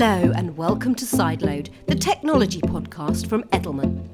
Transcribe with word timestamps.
Hello, 0.00 0.30
and 0.36 0.56
welcome 0.56 0.94
to 0.94 1.04
Sideload, 1.04 1.70
the 1.88 1.94
technology 1.96 2.60
podcast 2.60 3.28
from 3.28 3.42
Edelman. 3.48 4.08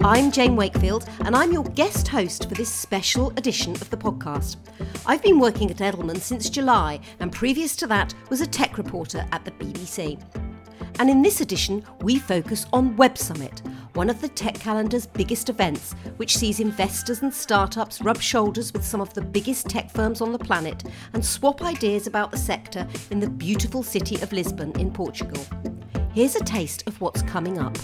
I'm 0.00 0.32
Jane 0.32 0.56
Wakefield, 0.56 1.08
and 1.20 1.36
I'm 1.36 1.52
your 1.52 1.62
guest 1.62 2.08
host 2.08 2.48
for 2.48 2.56
this 2.56 2.72
special 2.72 3.30
edition 3.36 3.74
of 3.74 3.88
the 3.88 3.96
podcast. 3.96 4.56
I've 5.06 5.22
been 5.22 5.38
working 5.38 5.70
at 5.70 5.76
Edelman 5.76 6.18
since 6.18 6.50
July, 6.50 6.98
and 7.20 7.30
previous 7.30 7.76
to 7.76 7.86
that, 7.86 8.12
was 8.30 8.40
a 8.40 8.48
tech 8.48 8.76
reporter 8.76 9.24
at 9.30 9.44
the 9.44 9.52
BBC. 9.52 10.20
And 11.00 11.08
in 11.08 11.22
this 11.22 11.40
edition, 11.40 11.82
we 12.02 12.18
focus 12.18 12.66
on 12.74 12.94
Web 12.94 13.16
Summit, 13.16 13.62
one 13.94 14.10
of 14.10 14.20
the 14.20 14.28
tech 14.28 14.56
calendar's 14.56 15.06
biggest 15.06 15.48
events, 15.48 15.94
which 16.18 16.36
sees 16.36 16.60
investors 16.60 17.22
and 17.22 17.32
startups 17.32 18.02
rub 18.02 18.20
shoulders 18.20 18.70
with 18.74 18.84
some 18.84 19.00
of 19.00 19.14
the 19.14 19.22
biggest 19.22 19.66
tech 19.66 19.90
firms 19.90 20.20
on 20.20 20.30
the 20.30 20.38
planet 20.38 20.84
and 21.14 21.24
swap 21.24 21.62
ideas 21.62 22.06
about 22.06 22.30
the 22.30 22.36
sector 22.36 22.86
in 23.10 23.18
the 23.18 23.30
beautiful 23.30 23.82
city 23.82 24.16
of 24.16 24.30
Lisbon 24.30 24.78
in 24.78 24.92
Portugal. 24.92 25.42
Here's 26.12 26.36
a 26.36 26.44
taste 26.44 26.84
of 26.86 27.00
what's 27.00 27.22
coming 27.22 27.58
up 27.58 27.78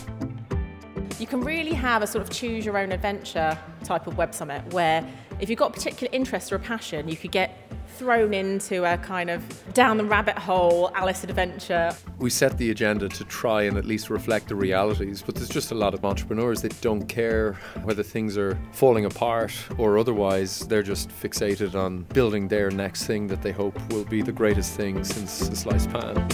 you 1.18 1.26
can 1.26 1.40
really 1.40 1.72
have 1.72 2.02
a 2.02 2.06
sort 2.06 2.22
of 2.22 2.28
choose 2.28 2.66
your 2.66 2.76
own 2.76 2.92
adventure 2.92 3.58
type 3.82 4.06
of 4.06 4.18
web 4.18 4.34
summit 4.34 4.62
where 4.74 5.02
if 5.40 5.48
you've 5.48 5.58
got 5.58 5.70
a 5.70 5.72
particular 5.72 6.12
interest 6.12 6.52
or 6.52 6.56
a 6.56 6.58
passion, 6.58 7.08
you 7.08 7.16
could 7.16 7.32
get 7.32 7.65
thrown 7.96 8.34
into 8.34 8.84
a 8.84 8.98
kind 8.98 9.30
of 9.30 9.42
down 9.72 9.96
the 9.96 10.04
rabbit 10.04 10.38
hole 10.38 10.90
Alice 10.94 11.24
adventure. 11.24 11.90
We 12.18 12.28
set 12.28 12.58
the 12.58 12.70
agenda 12.70 13.08
to 13.08 13.24
try 13.24 13.62
and 13.62 13.78
at 13.78 13.86
least 13.86 14.10
reflect 14.10 14.48
the 14.48 14.54
realities, 14.54 15.22
but 15.22 15.34
there's 15.34 15.48
just 15.48 15.72
a 15.72 15.74
lot 15.74 15.94
of 15.94 16.04
entrepreneurs 16.04 16.60
that 16.62 16.78
don't 16.82 17.06
care 17.06 17.54
whether 17.84 18.02
things 18.02 18.36
are 18.36 18.58
falling 18.72 19.06
apart 19.06 19.52
or 19.78 19.98
otherwise. 19.98 20.60
They're 20.60 20.82
just 20.82 21.08
fixated 21.08 21.74
on 21.74 22.02
building 22.14 22.48
their 22.48 22.70
next 22.70 23.06
thing 23.06 23.26
that 23.28 23.40
they 23.40 23.52
hope 23.52 23.76
will 23.90 24.04
be 24.04 24.20
the 24.20 24.32
greatest 24.32 24.76
thing 24.76 25.02
since 25.02 25.48
the 25.48 25.56
sliced 25.56 25.90
pan. 25.90 26.28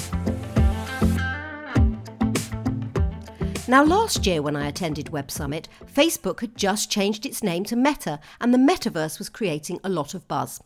Now, 3.69 3.85
last 3.85 4.27
year 4.27 4.43
when 4.43 4.57
I 4.57 4.67
attended 4.67 5.11
Web 5.11 5.31
Summit, 5.31 5.69
Facebook 5.87 6.41
had 6.41 6.57
just 6.57 6.91
changed 6.91 7.25
its 7.25 7.43
name 7.43 7.65
to 7.65 7.77
Meta, 7.77 8.19
and 8.41 8.53
the 8.53 8.59
metaverse 8.59 9.19
was 9.19 9.29
creating 9.29 9.79
a 9.85 9.89
lot 9.89 10.15
of 10.15 10.27
buzz. 10.27 10.61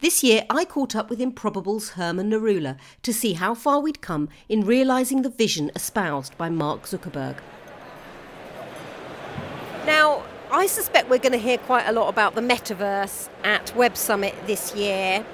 This 0.00 0.22
year, 0.22 0.44
I 0.48 0.64
caught 0.64 0.96
up 0.96 1.10
with 1.10 1.20
Improbable's 1.20 1.90
Herman 1.90 2.30
Narula 2.30 2.76
to 3.02 3.12
see 3.12 3.34
how 3.34 3.54
far 3.54 3.80
we'd 3.80 4.00
come 4.00 4.28
in 4.48 4.64
realising 4.64 5.22
the 5.22 5.28
vision 5.28 5.70
espoused 5.74 6.36
by 6.38 6.48
Mark 6.48 6.84
Zuckerberg. 6.84 7.36
Now, 9.86 10.22
I 10.52 10.66
suspect 10.66 11.08
we're 11.08 11.18
going 11.18 11.32
to 11.32 11.38
hear 11.38 11.58
quite 11.58 11.86
a 11.86 11.92
lot 11.92 12.08
about 12.08 12.34
the 12.34 12.40
metaverse 12.40 13.28
at 13.44 13.74
Web 13.76 13.96
Summit 13.96 14.34
this 14.46 14.74
year. 14.74 15.24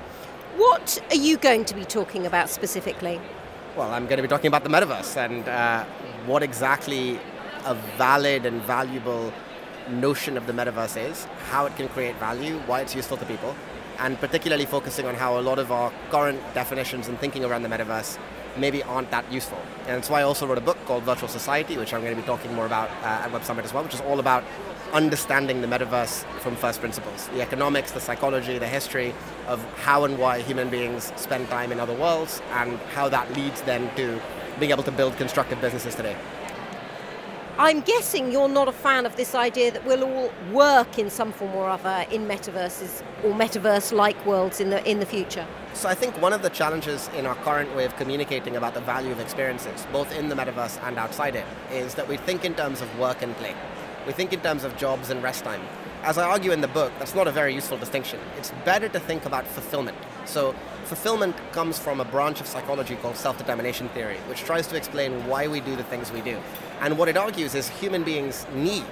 What 0.56 1.02
are 1.10 1.16
you 1.16 1.36
going 1.36 1.64
to 1.66 1.74
be 1.74 1.84
talking 1.84 2.26
about 2.26 2.50
specifically? 2.50 3.20
Well, 3.76 3.90
I'm 3.90 4.06
going 4.06 4.16
to 4.16 4.22
be 4.22 4.28
talking 4.28 4.48
about 4.48 4.64
the 4.64 4.70
metaverse 4.70 5.16
and 5.16 5.48
uh, 5.48 5.84
what 6.26 6.42
exactly 6.42 7.20
a 7.64 7.74
valid 7.96 8.46
and 8.46 8.62
valuable 8.62 9.32
notion 9.90 10.36
of 10.36 10.46
the 10.46 10.52
metaverse 10.52 11.10
is, 11.10 11.24
how 11.50 11.66
it 11.66 11.76
can 11.76 11.88
create 11.88 12.16
value, 12.16 12.58
why 12.66 12.80
it's 12.80 12.94
useful 12.94 13.16
to 13.16 13.24
people, 13.26 13.54
and 13.98 14.18
particularly 14.18 14.66
focusing 14.66 15.06
on 15.06 15.14
how 15.14 15.38
a 15.38 15.42
lot 15.42 15.58
of 15.58 15.72
our 15.72 15.92
current 16.10 16.40
definitions 16.54 17.08
and 17.08 17.18
thinking 17.18 17.44
around 17.44 17.62
the 17.62 17.68
metaverse 17.68 18.18
maybe 18.56 18.82
aren't 18.82 19.10
that 19.10 19.30
useful. 19.30 19.58
And 19.80 19.96
that's 19.96 20.10
why 20.10 20.20
I 20.20 20.22
also 20.22 20.46
wrote 20.46 20.58
a 20.58 20.62
book 20.62 20.78
called 20.86 21.04
Virtual 21.04 21.28
Society, 21.28 21.76
which 21.76 21.92
I'm 21.92 22.00
going 22.02 22.14
to 22.14 22.20
be 22.20 22.26
talking 22.26 22.54
more 22.54 22.66
about 22.66 22.90
uh, 23.02 23.24
at 23.24 23.32
Web 23.32 23.44
Summit 23.44 23.64
as 23.64 23.72
well, 23.72 23.84
which 23.84 23.94
is 23.94 24.00
all 24.02 24.20
about 24.20 24.44
understanding 24.92 25.60
the 25.60 25.66
metaverse 25.66 26.24
from 26.40 26.54
first 26.56 26.80
principles 26.80 27.28
the 27.28 27.42
economics, 27.42 27.92
the 27.92 28.00
psychology, 28.00 28.56
the 28.58 28.68
history 28.68 29.12
of 29.46 29.62
how 29.80 30.04
and 30.04 30.18
why 30.18 30.40
human 30.40 30.70
beings 30.70 31.12
spend 31.16 31.48
time 31.48 31.72
in 31.72 31.80
other 31.80 31.94
worlds, 31.94 32.40
and 32.52 32.78
how 32.94 33.08
that 33.08 33.30
leads 33.34 33.62
then 33.62 33.94
to 33.96 34.20
being 34.58 34.70
able 34.70 34.82
to 34.84 34.92
build 34.92 35.16
constructive 35.16 35.60
businesses 35.60 35.94
today. 35.94 36.16
I'm 37.58 37.80
guessing 37.80 38.30
you're 38.30 38.50
not 38.50 38.68
a 38.68 38.72
fan 38.72 39.06
of 39.06 39.16
this 39.16 39.34
idea 39.34 39.70
that 39.70 39.82
we'll 39.86 40.04
all 40.04 40.30
work 40.52 40.98
in 40.98 41.08
some 41.08 41.32
form 41.32 41.54
or 41.54 41.70
other 41.70 42.04
in 42.10 42.26
metaverses 42.28 43.02
or 43.24 43.32
metaverse-like 43.32 44.26
worlds 44.26 44.60
in 44.60 44.68
the 44.68 44.86
in 44.86 45.00
the 45.00 45.06
future. 45.06 45.46
So 45.72 45.88
I 45.88 45.94
think 45.94 46.20
one 46.20 46.34
of 46.34 46.42
the 46.42 46.50
challenges 46.50 47.08
in 47.16 47.24
our 47.24 47.34
current 47.36 47.74
way 47.74 47.86
of 47.86 47.96
communicating 47.96 48.56
about 48.56 48.74
the 48.74 48.82
value 48.82 49.10
of 49.10 49.20
experiences, 49.20 49.86
both 49.90 50.12
in 50.12 50.28
the 50.28 50.34
metaverse 50.34 50.78
and 50.82 50.98
outside 50.98 51.34
it, 51.34 51.46
is 51.72 51.94
that 51.94 52.06
we 52.06 52.18
think 52.18 52.44
in 52.44 52.54
terms 52.54 52.82
of 52.82 52.98
work 52.98 53.22
and 53.22 53.34
play. 53.36 53.54
We 54.06 54.12
think 54.12 54.34
in 54.34 54.40
terms 54.40 54.62
of 54.62 54.76
jobs 54.76 55.08
and 55.08 55.22
rest 55.22 55.42
time. 55.42 55.62
As 56.02 56.18
I 56.18 56.28
argue 56.28 56.52
in 56.52 56.60
the 56.60 56.68
book, 56.68 56.92
that's 56.98 57.14
not 57.14 57.26
a 57.26 57.32
very 57.32 57.54
useful 57.54 57.78
distinction. 57.78 58.20
It's 58.36 58.50
better 58.66 58.90
to 58.90 59.00
think 59.00 59.24
about 59.24 59.46
fulfillment. 59.46 59.96
So, 60.26 60.54
fulfillment 60.84 61.36
comes 61.52 61.78
from 61.78 62.00
a 62.00 62.04
branch 62.04 62.40
of 62.40 62.46
psychology 62.46 62.96
called 62.96 63.16
self 63.16 63.38
determination 63.38 63.88
theory, 63.90 64.18
which 64.28 64.40
tries 64.40 64.66
to 64.68 64.76
explain 64.76 65.26
why 65.26 65.48
we 65.48 65.60
do 65.60 65.76
the 65.76 65.84
things 65.84 66.12
we 66.12 66.20
do. 66.20 66.38
And 66.80 66.98
what 66.98 67.08
it 67.08 67.16
argues 67.16 67.54
is 67.54 67.68
human 67.68 68.02
beings 68.02 68.46
need, 68.54 68.84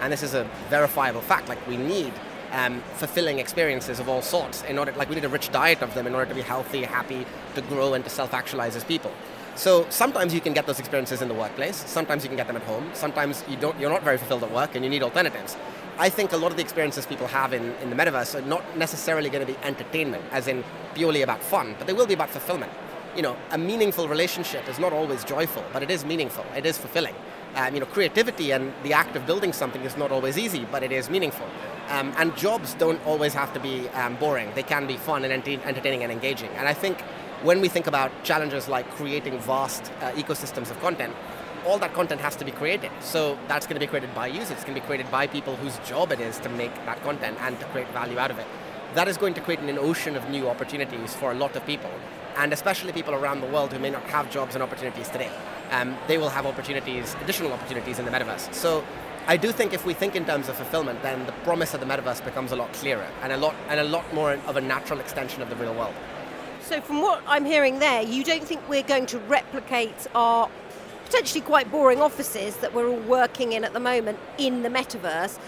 and 0.00 0.12
this 0.12 0.22
is 0.22 0.34
a 0.34 0.44
verifiable 0.68 1.20
fact, 1.20 1.48
like 1.48 1.64
we 1.66 1.76
need 1.76 2.12
um, 2.52 2.82
fulfilling 2.94 3.38
experiences 3.38 4.00
of 4.00 4.08
all 4.08 4.22
sorts 4.22 4.62
in 4.64 4.78
order, 4.78 4.92
like 4.92 5.08
we 5.08 5.14
need 5.14 5.24
a 5.24 5.28
rich 5.28 5.50
diet 5.50 5.82
of 5.82 5.94
them 5.94 6.06
in 6.06 6.14
order 6.14 6.28
to 6.28 6.34
be 6.34 6.42
healthy, 6.42 6.82
happy, 6.82 7.24
to 7.54 7.62
grow, 7.62 7.94
and 7.94 8.04
to 8.04 8.10
self 8.10 8.34
actualize 8.34 8.76
as 8.76 8.84
people. 8.84 9.12
So 9.56 9.86
sometimes 9.90 10.32
you 10.32 10.40
can 10.40 10.52
get 10.52 10.66
those 10.66 10.78
experiences 10.78 11.22
in 11.22 11.28
the 11.28 11.34
workplace. 11.34 11.76
Sometimes 11.76 12.22
you 12.22 12.28
can 12.28 12.36
get 12.36 12.46
them 12.46 12.56
at 12.56 12.62
home. 12.62 12.88
Sometimes 12.94 13.44
you 13.48 13.56
don't. 13.56 13.78
You're 13.78 13.90
not 13.90 14.02
very 14.02 14.18
fulfilled 14.18 14.44
at 14.44 14.52
work, 14.52 14.74
and 14.74 14.84
you 14.84 14.90
need 14.90 15.02
alternatives. 15.02 15.56
I 16.00 16.08
think 16.08 16.32
a 16.32 16.38
lot 16.38 16.50
of 16.50 16.56
the 16.56 16.62
experiences 16.62 17.04
people 17.04 17.26
have 17.26 17.52
in, 17.52 17.74
in 17.82 17.90
the 17.90 17.94
metaverse 17.94 18.34
are 18.34 18.46
not 18.46 18.64
necessarily 18.74 19.28
going 19.28 19.46
to 19.46 19.52
be 19.52 19.58
entertainment, 19.62 20.24
as 20.32 20.48
in 20.48 20.64
purely 20.94 21.20
about 21.20 21.42
fun, 21.42 21.74
but 21.76 21.86
they 21.86 21.92
will 21.92 22.06
be 22.06 22.14
about 22.14 22.30
fulfillment. 22.30 22.72
You 23.14 23.20
know, 23.20 23.36
a 23.50 23.58
meaningful 23.58 24.08
relationship 24.08 24.66
is 24.66 24.78
not 24.78 24.94
always 24.94 25.24
joyful, 25.24 25.62
but 25.74 25.82
it 25.82 25.90
is 25.90 26.06
meaningful. 26.06 26.46
It 26.56 26.64
is 26.64 26.78
fulfilling. 26.78 27.14
Um, 27.54 27.74
you 27.74 27.80
know, 27.80 27.86
creativity 27.86 28.50
and 28.50 28.72
the 28.82 28.94
act 28.94 29.14
of 29.14 29.26
building 29.26 29.52
something 29.52 29.82
is 29.82 29.98
not 29.98 30.10
always 30.10 30.38
easy, 30.38 30.66
but 30.72 30.82
it 30.82 30.90
is 30.90 31.10
meaningful. 31.10 31.46
Um, 31.90 32.14
and 32.16 32.34
jobs 32.34 32.72
don't 32.72 33.04
always 33.04 33.34
have 33.34 33.52
to 33.52 33.60
be 33.60 33.86
um, 33.90 34.16
boring. 34.16 34.50
They 34.54 34.62
can 34.62 34.86
be 34.86 34.96
fun 34.96 35.22
and 35.24 35.34
ent- 35.34 35.66
entertaining 35.66 36.02
and 36.02 36.10
engaging. 36.10 36.48
And 36.56 36.66
I 36.66 36.72
think 36.72 36.98
when 37.42 37.60
we 37.60 37.68
think 37.68 37.86
about 37.86 38.10
challenges 38.24 38.68
like 38.68 38.88
creating 38.92 39.38
vast 39.40 39.92
uh, 40.00 40.12
ecosystems 40.12 40.70
of 40.70 40.80
content, 40.80 41.14
all 41.66 41.78
that 41.78 41.92
content 41.94 42.20
has 42.20 42.36
to 42.36 42.44
be 42.44 42.50
created. 42.50 42.90
So 43.00 43.38
that's 43.48 43.66
going 43.66 43.76
to 43.76 43.80
be 43.80 43.86
created 43.86 44.14
by 44.14 44.26
users. 44.26 44.52
It's 44.52 44.64
going 44.64 44.74
to 44.74 44.80
be 44.80 44.86
created 44.86 45.10
by 45.10 45.26
people 45.26 45.56
whose 45.56 45.78
job 45.80 46.12
it 46.12 46.20
is 46.20 46.38
to 46.40 46.48
make 46.48 46.74
that 46.86 47.02
content 47.02 47.36
and 47.40 47.58
to 47.60 47.66
create 47.66 47.88
value 47.90 48.18
out 48.18 48.30
of 48.30 48.38
it. 48.38 48.46
That 48.94 49.08
is 49.08 49.16
going 49.16 49.34
to 49.34 49.40
create 49.40 49.60
an 49.60 49.78
ocean 49.78 50.16
of 50.16 50.28
new 50.30 50.48
opportunities 50.48 51.14
for 51.14 51.30
a 51.30 51.34
lot 51.34 51.54
of 51.54 51.64
people, 51.64 51.90
and 52.36 52.52
especially 52.52 52.92
people 52.92 53.14
around 53.14 53.40
the 53.40 53.46
world 53.46 53.72
who 53.72 53.78
may 53.78 53.90
not 53.90 54.02
have 54.04 54.30
jobs 54.30 54.54
and 54.54 54.62
opportunities 54.62 55.08
today. 55.08 55.30
Um, 55.70 55.96
they 56.08 56.18
will 56.18 56.30
have 56.30 56.44
opportunities, 56.44 57.14
additional 57.22 57.52
opportunities 57.52 58.00
in 58.00 58.04
the 58.04 58.10
metaverse. 58.10 58.52
So 58.52 58.84
I 59.28 59.36
do 59.36 59.52
think 59.52 59.72
if 59.72 59.86
we 59.86 59.94
think 59.94 60.16
in 60.16 60.24
terms 60.24 60.48
of 60.48 60.56
fulfillment, 60.56 61.02
then 61.02 61.24
the 61.26 61.32
promise 61.44 61.72
of 61.72 61.78
the 61.78 61.86
metaverse 61.86 62.24
becomes 62.24 62.50
a 62.50 62.56
lot 62.56 62.72
clearer 62.72 63.06
and 63.22 63.32
a 63.32 63.36
lot 63.36 63.54
and 63.68 63.78
a 63.78 63.84
lot 63.84 64.12
more 64.12 64.32
of 64.32 64.56
a 64.56 64.60
natural 64.60 64.98
extension 64.98 65.40
of 65.40 65.50
the 65.50 65.56
real 65.56 65.74
world. 65.74 65.94
So, 66.62 66.80
from 66.80 67.00
what 67.00 67.22
I'm 67.26 67.44
hearing 67.44 67.78
there, 67.78 68.02
you 68.02 68.24
don't 68.24 68.42
think 68.42 68.60
we're 68.68 68.82
going 68.82 69.06
to 69.06 69.18
replicate 69.20 70.06
our 70.14 70.48
potentially 71.10 71.40
quite 71.40 71.68
boring 71.72 72.00
offices 72.00 72.56
that 72.58 72.72
we're 72.72 72.88
all 72.88 73.00
working 73.00 73.50
in 73.50 73.64
at 73.64 73.72
the 73.72 73.80
moment 73.80 74.16
in 74.38 74.62
the 74.62 74.68
metaverse. 74.68 75.40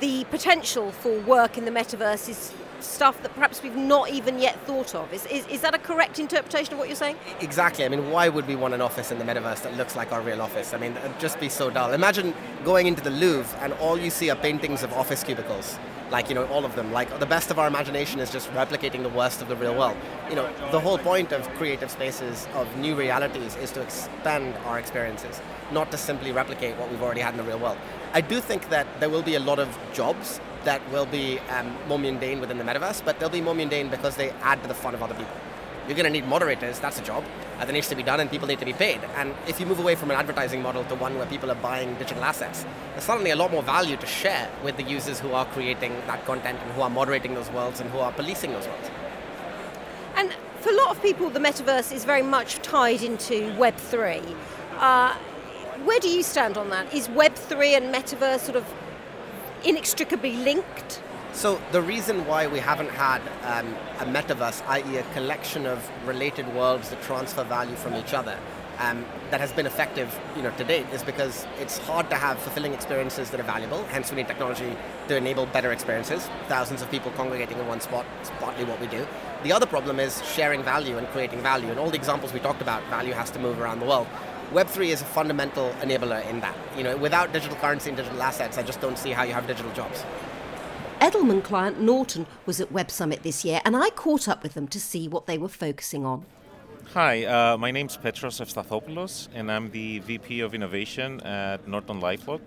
The 0.00 0.24
potential 0.30 0.92
for 0.92 1.20
work 1.20 1.58
in 1.58 1.66
the 1.66 1.70
metaverse 1.70 2.26
is 2.26 2.54
stuff 2.84 3.20
that 3.22 3.34
perhaps 3.34 3.62
we've 3.62 3.76
not 3.76 4.10
even 4.10 4.38
yet 4.38 4.60
thought 4.66 4.94
of. 4.94 5.12
Is, 5.12 5.26
is, 5.26 5.46
is 5.48 5.60
that 5.62 5.74
a 5.74 5.78
correct 5.78 6.18
interpretation 6.18 6.72
of 6.74 6.78
what 6.78 6.88
you're 6.88 6.96
saying? 6.96 7.16
Exactly. 7.40 7.84
I 7.84 7.88
mean, 7.88 8.10
why 8.10 8.28
would 8.28 8.46
we 8.46 8.56
want 8.56 8.74
an 8.74 8.80
office 8.80 9.10
in 9.10 9.18
the 9.18 9.24
metaverse 9.24 9.62
that 9.62 9.76
looks 9.76 9.96
like 9.96 10.12
our 10.12 10.20
real 10.20 10.40
office? 10.40 10.74
I 10.74 10.78
mean, 10.78 10.96
it'd 10.96 11.18
just 11.18 11.40
be 11.40 11.48
so 11.48 11.70
dull. 11.70 11.92
Imagine 11.92 12.34
going 12.64 12.86
into 12.86 13.02
the 13.02 13.10
Louvre 13.10 13.58
and 13.60 13.72
all 13.74 13.98
you 13.98 14.10
see 14.10 14.30
are 14.30 14.36
paintings 14.36 14.82
of 14.82 14.92
office 14.92 15.22
cubicles 15.22 15.78
like 16.10 16.28
you 16.28 16.34
know 16.34 16.46
all 16.46 16.64
of 16.64 16.76
them 16.76 16.92
like 16.92 17.18
the 17.18 17.26
best 17.26 17.50
of 17.50 17.58
our 17.58 17.66
imagination 17.66 18.20
is 18.20 18.30
just 18.30 18.48
replicating 18.52 19.02
the 19.02 19.08
worst 19.08 19.40
of 19.42 19.48
the 19.48 19.56
real 19.56 19.74
world 19.74 19.96
you 20.28 20.36
know 20.36 20.48
the 20.70 20.78
whole 20.78 20.98
point 20.98 21.32
of 21.32 21.48
creative 21.54 21.90
spaces 21.90 22.46
of 22.54 22.76
new 22.76 22.94
realities 22.94 23.56
is 23.56 23.70
to 23.70 23.80
expand 23.80 24.54
our 24.66 24.78
experiences 24.78 25.40
not 25.72 25.90
to 25.90 25.96
simply 25.96 26.30
replicate 26.30 26.76
what 26.76 26.90
we've 26.90 27.02
already 27.02 27.20
had 27.20 27.32
in 27.32 27.38
the 27.38 27.44
real 27.44 27.58
world 27.58 27.78
i 28.12 28.20
do 28.20 28.40
think 28.40 28.68
that 28.68 28.86
there 29.00 29.08
will 29.08 29.22
be 29.22 29.34
a 29.34 29.40
lot 29.40 29.58
of 29.58 29.78
jobs 29.92 30.40
that 30.64 30.80
will 30.90 31.06
be 31.06 31.38
um, 31.50 31.76
more 31.88 31.98
mundane 31.98 32.40
within 32.40 32.58
the 32.58 32.64
metaverse 32.64 33.04
but 33.04 33.18
they'll 33.18 33.28
be 33.28 33.40
more 33.40 33.54
mundane 33.54 33.88
because 33.88 34.16
they 34.16 34.30
add 34.42 34.60
to 34.62 34.68
the 34.68 34.74
fun 34.74 34.94
of 34.94 35.02
other 35.02 35.14
people 35.14 35.36
you're 35.86 35.96
going 35.96 36.04
to 36.04 36.10
need 36.10 36.26
moderators, 36.26 36.80
that's 36.80 36.98
a 36.98 37.02
job 37.02 37.24
uh, 37.58 37.64
that 37.64 37.72
needs 37.72 37.88
to 37.88 37.94
be 37.94 38.02
done, 38.02 38.20
and 38.20 38.30
people 38.30 38.48
need 38.48 38.58
to 38.58 38.64
be 38.64 38.72
paid. 38.72 39.00
And 39.16 39.34
if 39.46 39.60
you 39.60 39.66
move 39.66 39.78
away 39.78 39.94
from 39.94 40.10
an 40.10 40.16
advertising 40.16 40.62
model 40.62 40.84
to 40.84 40.94
one 40.94 41.16
where 41.18 41.26
people 41.26 41.50
are 41.50 41.56
buying 41.56 41.94
digital 41.96 42.24
assets, 42.24 42.64
there's 42.92 43.04
suddenly 43.04 43.30
a 43.30 43.36
lot 43.36 43.50
more 43.50 43.62
value 43.62 43.96
to 43.98 44.06
share 44.06 44.50
with 44.62 44.76
the 44.76 44.82
users 44.82 45.20
who 45.20 45.32
are 45.32 45.44
creating 45.46 45.92
that 46.06 46.24
content 46.24 46.58
and 46.62 46.72
who 46.72 46.80
are 46.80 46.90
moderating 46.90 47.34
those 47.34 47.50
worlds 47.50 47.80
and 47.80 47.90
who 47.90 47.98
are 47.98 48.12
policing 48.12 48.52
those 48.52 48.66
worlds. 48.66 48.90
And 50.16 50.32
for 50.60 50.70
a 50.70 50.76
lot 50.76 50.90
of 50.90 51.02
people, 51.02 51.28
the 51.28 51.40
metaverse 51.40 51.92
is 51.92 52.04
very 52.04 52.22
much 52.22 52.56
tied 52.62 53.02
into 53.02 53.52
Web3. 53.58 54.36
Uh, 54.78 55.14
where 55.84 56.00
do 56.00 56.08
you 56.08 56.22
stand 56.22 56.56
on 56.56 56.70
that? 56.70 56.94
Is 56.94 57.08
Web3 57.08 57.76
and 57.76 57.94
metaverse 57.94 58.40
sort 58.40 58.56
of 58.56 58.64
inextricably 59.64 60.36
linked? 60.36 61.02
So 61.32 61.60
the 61.72 61.82
reason 61.82 62.26
why 62.26 62.46
we 62.46 62.60
haven't 62.60 62.90
had 62.90 63.20
um, 63.42 63.74
a 63.98 64.04
metaverse, 64.04 64.64
i.e., 64.68 64.96
a 64.96 65.02
collection 65.14 65.66
of 65.66 65.90
related 66.06 66.46
worlds 66.54 66.90
that 66.90 67.02
transfer 67.02 67.42
value 67.42 67.74
from 67.74 67.96
each 67.96 68.14
other, 68.14 68.38
um, 68.78 69.04
that 69.30 69.40
has 69.40 69.52
been 69.52 69.66
effective, 69.66 70.16
you 70.36 70.42
know, 70.42 70.50
to 70.52 70.64
date, 70.64 70.86
is 70.92 71.02
because 71.02 71.46
it's 71.58 71.78
hard 71.78 72.08
to 72.10 72.16
have 72.16 72.38
fulfilling 72.38 72.72
experiences 72.72 73.30
that 73.30 73.40
are 73.40 73.44
valuable. 73.44 73.82
Hence, 73.84 74.10
we 74.10 74.16
need 74.16 74.28
technology 74.28 74.76
to 75.08 75.16
enable 75.16 75.46
better 75.46 75.72
experiences. 75.72 76.28
Thousands 76.48 76.82
of 76.82 76.90
people 76.90 77.10
congregating 77.12 77.58
in 77.58 77.66
one 77.66 77.80
spot 77.80 78.06
is 78.22 78.30
partly 78.38 78.64
what 78.64 78.80
we 78.80 78.86
do. 78.86 79.06
The 79.42 79.52
other 79.52 79.66
problem 79.66 80.00
is 80.00 80.22
sharing 80.32 80.62
value 80.62 80.98
and 80.98 81.06
creating 81.08 81.40
value. 81.40 81.68
And 81.68 81.78
all 81.78 81.90
the 81.90 81.96
examples 81.96 82.32
we 82.32 82.40
talked 82.40 82.62
about, 82.62 82.82
value 82.84 83.12
has 83.12 83.30
to 83.32 83.38
move 83.38 83.60
around 83.60 83.80
the 83.80 83.86
world. 83.86 84.06
Web3 84.54 84.90
is 84.90 85.02
a 85.02 85.04
fundamental 85.04 85.70
enabler 85.80 86.24
in 86.30 86.38
that. 86.38 86.54
You 86.76 86.84
know, 86.84 86.96
without 86.96 87.32
digital 87.32 87.56
currency 87.56 87.90
and 87.90 87.96
digital 87.96 88.22
assets, 88.22 88.56
I 88.56 88.62
just 88.62 88.80
don't 88.80 88.96
see 88.96 89.10
how 89.10 89.24
you 89.24 89.32
have 89.32 89.48
digital 89.48 89.72
jobs. 89.72 90.04
Edelman 91.00 91.42
client 91.42 91.80
Norton 91.80 92.24
was 92.46 92.60
at 92.60 92.70
Web 92.70 92.88
Summit 92.88 93.24
this 93.24 93.44
year, 93.44 93.60
and 93.64 93.76
I 93.76 93.90
caught 93.90 94.28
up 94.28 94.44
with 94.44 94.54
them 94.54 94.68
to 94.68 94.78
see 94.78 95.08
what 95.08 95.26
they 95.26 95.38
were 95.38 95.48
focusing 95.48 96.06
on. 96.06 96.24
Hi, 96.92 97.24
uh, 97.24 97.56
my 97.56 97.72
name 97.72 97.86
is 97.86 97.96
Petros 97.96 98.38
Evstathopoulos, 98.38 99.26
and 99.34 99.50
I'm 99.50 99.72
the 99.72 99.98
VP 99.98 100.38
of 100.38 100.54
Innovation 100.54 101.20
at 101.22 101.66
Norton 101.66 102.00
LifeLock. 102.00 102.42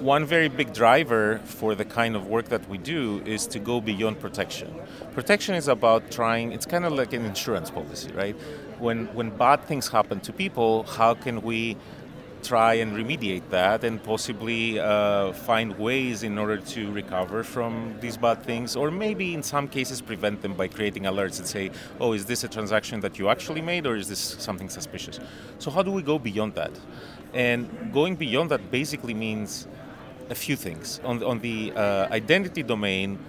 One 0.00 0.24
very 0.24 0.48
big 0.48 0.74
driver 0.74 1.38
for 1.44 1.76
the 1.76 1.84
kind 1.84 2.16
of 2.16 2.26
work 2.26 2.48
that 2.48 2.68
we 2.68 2.78
do 2.78 3.22
is 3.24 3.46
to 3.48 3.60
go 3.60 3.80
beyond 3.80 4.18
protection. 4.18 4.74
Protection 5.12 5.54
is 5.54 5.68
about 5.68 6.10
trying, 6.10 6.50
it's 6.50 6.66
kind 6.66 6.84
of 6.84 6.92
like 6.92 7.12
an 7.12 7.24
insurance 7.24 7.70
policy, 7.70 8.10
right? 8.10 8.34
When, 8.82 9.06
when 9.14 9.30
bad 9.30 9.64
things 9.64 9.86
happen 9.86 10.18
to 10.22 10.32
people, 10.32 10.82
how 10.82 11.14
can 11.14 11.42
we 11.42 11.76
try 12.42 12.74
and 12.74 12.96
remediate 12.96 13.48
that 13.50 13.84
and 13.84 14.02
possibly 14.02 14.80
uh, 14.80 15.32
find 15.32 15.78
ways 15.78 16.24
in 16.24 16.36
order 16.36 16.56
to 16.56 16.90
recover 16.90 17.44
from 17.44 17.94
these 18.00 18.16
bad 18.16 18.42
things, 18.42 18.74
or 18.74 18.90
maybe 18.90 19.34
in 19.34 19.42
some 19.44 19.68
cases 19.68 20.00
prevent 20.00 20.42
them 20.42 20.54
by 20.54 20.66
creating 20.66 21.04
alerts 21.04 21.38
and 21.38 21.46
say, 21.46 21.70
oh, 22.00 22.12
is 22.12 22.24
this 22.24 22.42
a 22.42 22.48
transaction 22.48 22.98
that 23.02 23.20
you 23.20 23.28
actually 23.28 23.62
made, 23.62 23.86
or 23.86 23.94
is 23.94 24.08
this 24.08 24.18
something 24.18 24.68
suspicious? 24.68 25.20
So, 25.60 25.70
how 25.70 25.84
do 25.84 25.92
we 25.92 26.02
go 26.02 26.18
beyond 26.18 26.56
that? 26.56 26.72
And 27.34 27.92
going 27.92 28.16
beyond 28.16 28.50
that 28.50 28.72
basically 28.72 29.14
means 29.14 29.68
a 30.28 30.34
few 30.34 30.56
things. 30.56 31.00
On, 31.04 31.22
on 31.22 31.38
the 31.38 31.72
uh, 31.76 32.08
identity 32.10 32.64
domain, 32.64 33.20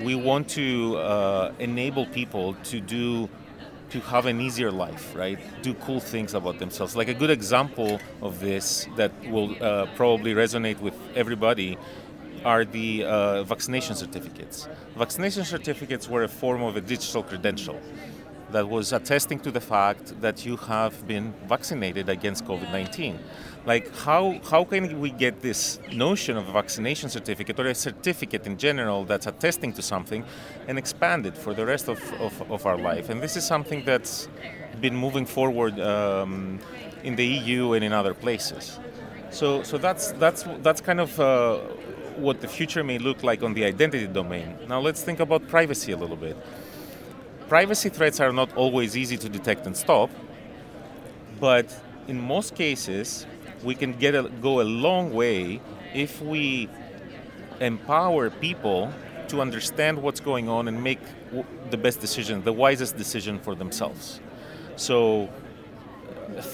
we 0.00 0.14
want 0.14 0.48
to 0.48 0.96
uh, 0.96 1.52
enable 1.58 2.06
people 2.06 2.54
to 2.64 2.80
do 2.80 3.28
to 3.92 4.00
have 4.00 4.24
an 4.24 4.40
easier 4.40 4.70
life, 4.70 5.14
right? 5.14 5.38
Do 5.62 5.74
cool 5.74 6.00
things 6.00 6.32
about 6.32 6.58
themselves. 6.58 6.96
Like 6.96 7.08
a 7.08 7.14
good 7.14 7.30
example 7.30 8.00
of 8.22 8.40
this 8.40 8.88
that 8.96 9.12
will 9.30 9.50
uh, 9.62 9.86
probably 9.96 10.32
resonate 10.34 10.80
with 10.80 10.94
everybody 11.14 11.76
are 12.44 12.64
the 12.64 13.04
uh, 13.04 13.42
vaccination 13.44 13.94
certificates. 13.94 14.66
Vaccination 14.96 15.44
certificates 15.44 16.08
were 16.08 16.24
a 16.24 16.28
form 16.28 16.62
of 16.62 16.76
a 16.76 16.80
digital 16.80 17.22
credential 17.22 17.78
that 18.52 18.68
was 18.68 18.92
attesting 18.92 19.38
to 19.40 19.50
the 19.50 19.60
fact 19.60 20.20
that 20.20 20.44
you 20.46 20.56
have 20.56 21.06
been 21.06 21.32
vaccinated 21.46 22.08
against 22.08 22.44
COVID 22.44 22.70
19 22.70 23.18
like 23.64 23.94
how 23.98 24.40
how 24.50 24.64
can 24.64 25.00
we 25.00 25.10
get 25.10 25.40
this 25.40 25.78
notion 25.92 26.36
of 26.36 26.48
a 26.48 26.52
vaccination 26.52 27.08
certificate 27.08 27.58
or 27.60 27.66
a 27.66 27.74
certificate 27.74 28.46
in 28.46 28.56
general 28.56 29.04
that's 29.04 29.26
attesting 29.26 29.72
to 29.74 29.82
something 29.82 30.24
and 30.66 30.78
expand 30.78 31.26
it 31.26 31.36
for 31.36 31.54
the 31.54 31.64
rest 31.64 31.88
of, 31.88 32.00
of, 32.14 32.50
of 32.50 32.66
our 32.66 32.78
life? 32.78 33.08
And 33.08 33.20
this 33.22 33.36
is 33.36 33.44
something 33.44 33.84
that's 33.84 34.28
been 34.80 34.96
moving 34.96 35.26
forward 35.26 35.78
um, 35.78 36.58
in 37.04 37.14
the 37.14 37.24
EU 37.24 37.74
and 37.74 37.84
in 37.84 37.92
other 37.92 38.14
places. 38.14 38.80
So 39.30 39.62
so 39.62 39.78
that's 39.78 40.12
that's 40.12 40.44
that's 40.62 40.80
kind 40.80 41.00
of 41.00 41.20
uh, 41.20 41.58
what 42.16 42.40
the 42.40 42.48
future 42.48 42.82
may 42.82 42.98
look 42.98 43.22
like 43.22 43.44
on 43.44 43.54
the 43.54 43.64
identity 43.64 44.08
domain. 44.08 44.58
Now 44.68 44.80
let's 44.80 45.02
think 45.02 45.20
about 45.20 45.46
privacy 45.46 45.92
a 45.92 45.96
little 45.96 46.16
bit 46.16 46.36
privacy 47.52 47.90
threats 47.90 48.18
are 48.18 48.32
not 48.32 48.50
always 48.56 48.96
easy 48.96 49.18
to 49.18 49.28
detect 49.28 49.66
and 49.66 49.76
stop 49.76 50.08
but 51.38 51.66
in 52.08 52.18
most 52.18 52.54
cases 52.54 53.26
we 53.62 53.74
can 53.74 53.92
get 53.92 54.14
a, 54.14 54.22
go 54.40 54.62
a 54.62 54.68
long 54.86 55.12
way 55.12 55.60
if 55.92 56.22
we 56.22 56.66
empower 57.60 58.30
people 58.30 58.90
to 59.28 59.42
understand 59.42 60.02
what's 60.02 60.18
going 60.18 60.48
on 60.48 60.66
and 60.66 60.82
make 60.82 61.00
the 61.68 61.76
best 61.76 62.00
decision, 62.00 62.42
the 62.42 62.54
wisest 62.54 62.96
decision 62.96 63.38
for 63.38 63.54
themselves. 63.54 64.20
So 64.76 65.28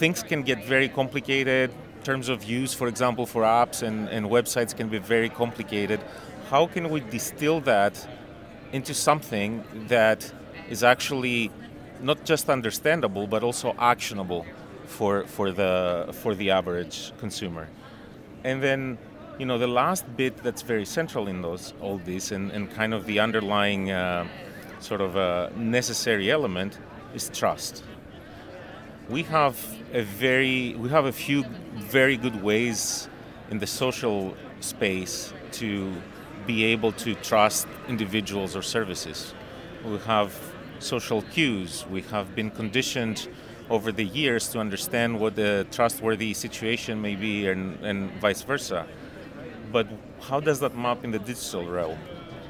things 0.00 0.25
can 0.25 0.43
get 0.43 0.65
very 0.65 0.89
complicated. 0.89 1.71
Terms 2.03 2.29
of 2.29 2.43
use, 2.43 2.75
for 2.75 2.89
example, 2.89 3.25
for 3.25 3.43
apps 3.43 3.85
and, 3.85 4.09
and 4.09 4.27
websites 4.27 4.77
can 4.77 4.89
be 4.89 4.99
very 4.99 5.29
complicated. 5.29 6.00
How 6.50 6.67
can 6.67 6.91
we 6.91 6.99
distill 6.99 7.61
that 7.61 7.95
into 8.73 8.95
something 8.95 9.62
that 9.87 10.33
is 10.69 10.82
actually 10.85 11.50
not 12.00 12.25
just 12.25 12.49
understandable 12.49 13.26
but 13.26 13.43
also 13.43 13.75
actionable 13.79 14.47
for 14.87 15.25
for 15.26 15.53
the 15.53 16.09
for 16.12 16.35
the 16.35 16.50
average 16.50 17.12
consumer. 17.19 17.69
And 18.44 18.62
then, 18.62 18.99
you 19.38 19.47
know, 19.47 19.59
the 19.59 19.67
last 19.67 20.05
bit 20.17 20.37
that's 20.38 20.62
very 20.62 20.85
central 20.85 21.29
in 21.29 21.43
those 21.43 21.75
all 21.81 21.99
this 21.99 22.32
and, 22.32 22.50
and 22.50 22.70
kind 22.70 22.94
of 22.94 23.06
the 23.06 23.20
underlying 23.20 23.91
uh, 23.91 24.26
sort 24.81 25.00
of 25.00 25.17
a 25.17 25.53
necessary 25.56 26.31
element 26.31 26.79
is 27.14 27.29
trust. 27.29 27.82
We 29.09 29.23
have 29.25 29.56
a 29.93 30.03
very 30.03 30.75
we 30.75 30.88
have 30.91 31.06
a 31.06 31.12
few 31.12 31.44
very 31.75 32.17
good 32.17 32.43
ways 32.43 33.09
in 33.50 33.59
the 33.59 33.67
social 33.67 34.37
space 34.61 35.32
to 35.53 35.93
be 36.47 36.64
able 36.64 36.93
to 36.93 37.14
trust 37.17 37.67
individuals 37.88 38.56
or 38.56 38.62
services. 38.62 39.35
We 39.85 39.99
have 39.99 40.32
social 40.78 41.22
cues. 41.22 41.84
We 41.90 42.02
have 42.02 42.34
been 42.34 42.50
conditioned 42.50 43.28
over 43.70 43.92
the 43.92 44.04
years 44.04 44.48
to 44.48 44.58
understand 44.58 45.20
what 45.20 45.36
the 45.36 45.66
trustworthy 45.70 46.32
situation 46.32 47.00
may 47.00 47.14
be 47.14 47.48
and, 47.48 47.84
and 47.84 48.10
vice 48.20 48.42
versa. 48.42 48.86
But 49.70 49.86
how 50.20 50.40
does 50.40 50.60
that 50.60 50.76
map 50.76 51.04
in 51.04 51.10
the 51.10 51.19
digital 51.19 51.66
realm? 51.66 51.98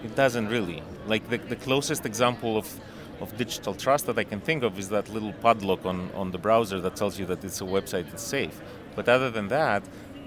It 0.05 0.15
doesn't 0.15 0.49
really. 0.49 0.83
Like 1.07 1.29
the, 1.29 1.39
the 1.39 1.57
closest 1.57 2.07
example 2.07 2.57
of, 2.57 2.73
of 3.21 3.37
digital 3.37 3.75
trust 3.75 4.07
that 4.07 4.19
I 4.19 4.25
can 4.25 4.41
think 4.41 4.63
of 4.63 4.79
is 4.79 4.89
that 4.91 5.09
little 5.09 5.33
padlock 5.33 5.85
on, 5.85 6.11
on 6.15 6.31
the 6.31 6.39
browser 6.39 6.81
that 6.81 6.95
tells 6.95 7.19
you 7.19 7.27
that 7.27 7.45
it's 7.45 7.61
a 7.61 7.65
website 7.65 8.09
that's 8.11 8.23
safe. 8.23 8.61
But 8.95 9.09
other 9.09 9.31
than 9.31 9.49
that, 9.49 9.83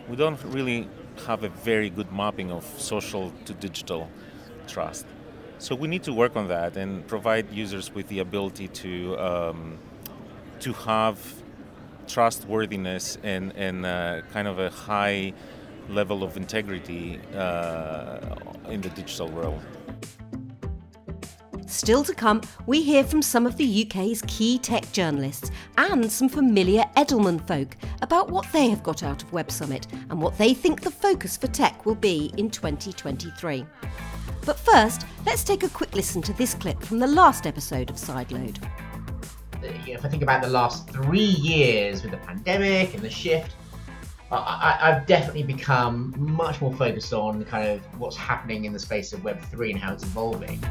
we 0.10 0.18
don't 0.18 0.42
really 0.46 0.90
have 1.26 1.44
a 1.44 1.50
very 1.50 1.90
good 1.90 2.12
mapping 2.12 2.52
of 2.52 2.66
social 2.78 3.32
to 3.46 3.54
digital 3.54 4.10
trust. 4.68 5.06
So 5.62 5.76
we 5.76 5.88
need 5.88 6.02
to 6.04 6.14
work 6.14 6.36
on 6.36 6.48
that 6.48 6.76
and 6.76 7.06
provide 7.06 7.52
users 7.52 7.94
with 7.94 8.08
the 8.08 8.18
ability 8.18 8.68
to 8.68 9.16
um, 9.20 9.78
to 10.62 10.74
have 10.74 11.20
trustworthiness 12.08 13.20
and, 13.22 13.56
and 13.56 13.86
uh, 13.86 14.22
kind 14.34 14.48
of 14.48 14.58
a 14.58 14.72
high 14.72 15.34
level 15.88 16.24
of 16.24 16.36
integrity 16.36 17.20
uh, 17.36 18.36
in 18.70 18.82
the 18.82 18.90
digital 18.90 19.30
realm. 19.30 19.62
Still 21.68 22.04
to 22.06 22.16
come, 22.16 22.42
we 22.66 22.82
hear 22.82 23.04
from 23.04 23.22
some 23.22 23.46
of 23.46 23.56
the 23.58 23.86
UK's 23.86 24.24
key 24.26 24.58
tech 24.58 24.92
journalists 24.92 25.52
and 25.78 26.12
some 26.12 26.28
familiar 26.28 26.86
Edelman 26.98 27.40
folk 27.48 27.78
about 28.02 28.32
what 28.32 28.52
they 28.52 28.68
have 28.70 28.82
got 28.82 29.04
out 29.04 29.22
of 29.22 29.32
Web 29.32 29.52
Summit 29.52 29.86
and 30.10 30.20
what 30.20 30.36
they 30.40 30.56
think 30.56 30.82
the 30.82 30.92
focus 30.92 31.38
for 31.38 31.48
tech 31.48 31.86
will 31.86 31.96
be 31.96 32.34
in 32.36 32.50
2023. 32.50 33.64
But 34.46 34.58
first, 34.60 35.06
let's 35.26 35.44
take 35.44 35.64
a 35.64 35.70
quick 35.70 35.96
listen 35.96 36.22
to 36.24 36.34
this 36.34 36.54
clip 36.54 36.82
from 36.82 37.00
the 37.00 37.08
last 37.08 37.46
episode 37.46 37.90
of 37.90 37.96
Sideload 37.96 38.58
if 39.64 40.06
I 40.06 40.10
think 40.10 40.24
about 40.24 40.42
the 40.42 40.50
last 40.50 40.90
three 40.90 41.20
years 41.20 42.02
with 42.02 42.12
the 42.12 42.18
pandemic 42.18 42.94
and 42.94 43.04
the 43.04 43.10
shift, 43.10 43.56
I, 44.32 44.78
have 44.94 45.06
definitely 45.08 45.44
become 45.44 46.16
much 46.18 46.62
more 46.62 46.74
focused 46.74 47.12
on 47.12 47.44
kind 47.46 47.68
of 47.68 47.82
what's 48.00 48.16
happening 48.16 48.64
in 48.64 48.72
the 48.72 48.80
space 48.80 49.12
of 49.12 49.20
Web3 49.22 49.72
and 49.72 49.80
how 49.80 49.94
it's 49.94 50.04
evolving. 50.04 50.64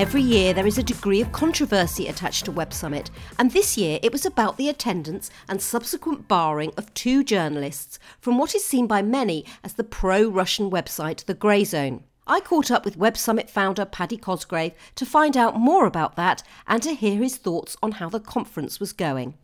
Every 0.00 0.22
year 0.22 0.54
there 0.54 0.66
is 0.66 0.78
a 0.78 0.82
degree 0.82 1.20
of 1.20 1.30
controversy 1.30 2.08
attached 2.08 2.46
to 2.46 2.52
Web 2.52 2.72
Summit, 2.72 3.10
and 3.38 3.50
this 3.50 3.76
year 3.76 4.00
it 4.02 4.12
was 4.12 4.24
about 4.24 4.56
the 4.56 4.70
attendance 4.70 5.30
and 5.46 5.60
subsequent 5.60 6.26
barring 6.26 6.72
of 6.78 6.94
two 6.94 7.22
journalists 7.22 7.98
from 8.18 8.38
what 8.38 8.54
is 8.54 8.64
seen 8.64 8.86
by 8.86 9.02
many 9.02 9.44
as 9.62 9.74
the 9.74 9.84
pro 9.84 10.26
Russian 10.26 10.70
website 10.70 11.26
The 11.26 11.34
Grayzone. 11.34 12.00
I 12.26 12.40
caught 12.40 12.70
up 12.70 12.86
with 12.86 12.96
Web 12.96 13.18
Summit 13.18 13.50
founder 13.50 13.84
Paddy 13.84 14.16
Cosgrave 14.16 14.72
to 14.94 15.04
find 15.04 15.36
out 15.36 15.60
more 15.60 15.84
about 15.84 16.16
that 16.16 16.42
and 16.66 16.82
to 16.82 16.94
hear 16.94 17.18
his 17.18 17.36
thoughts 17.36 17.76
on 17.82 17.92
how 17.92 18.08
the 18.08 18.20
conference 18.20 18.80
was 18.80 18.94
going. 18.94 19.34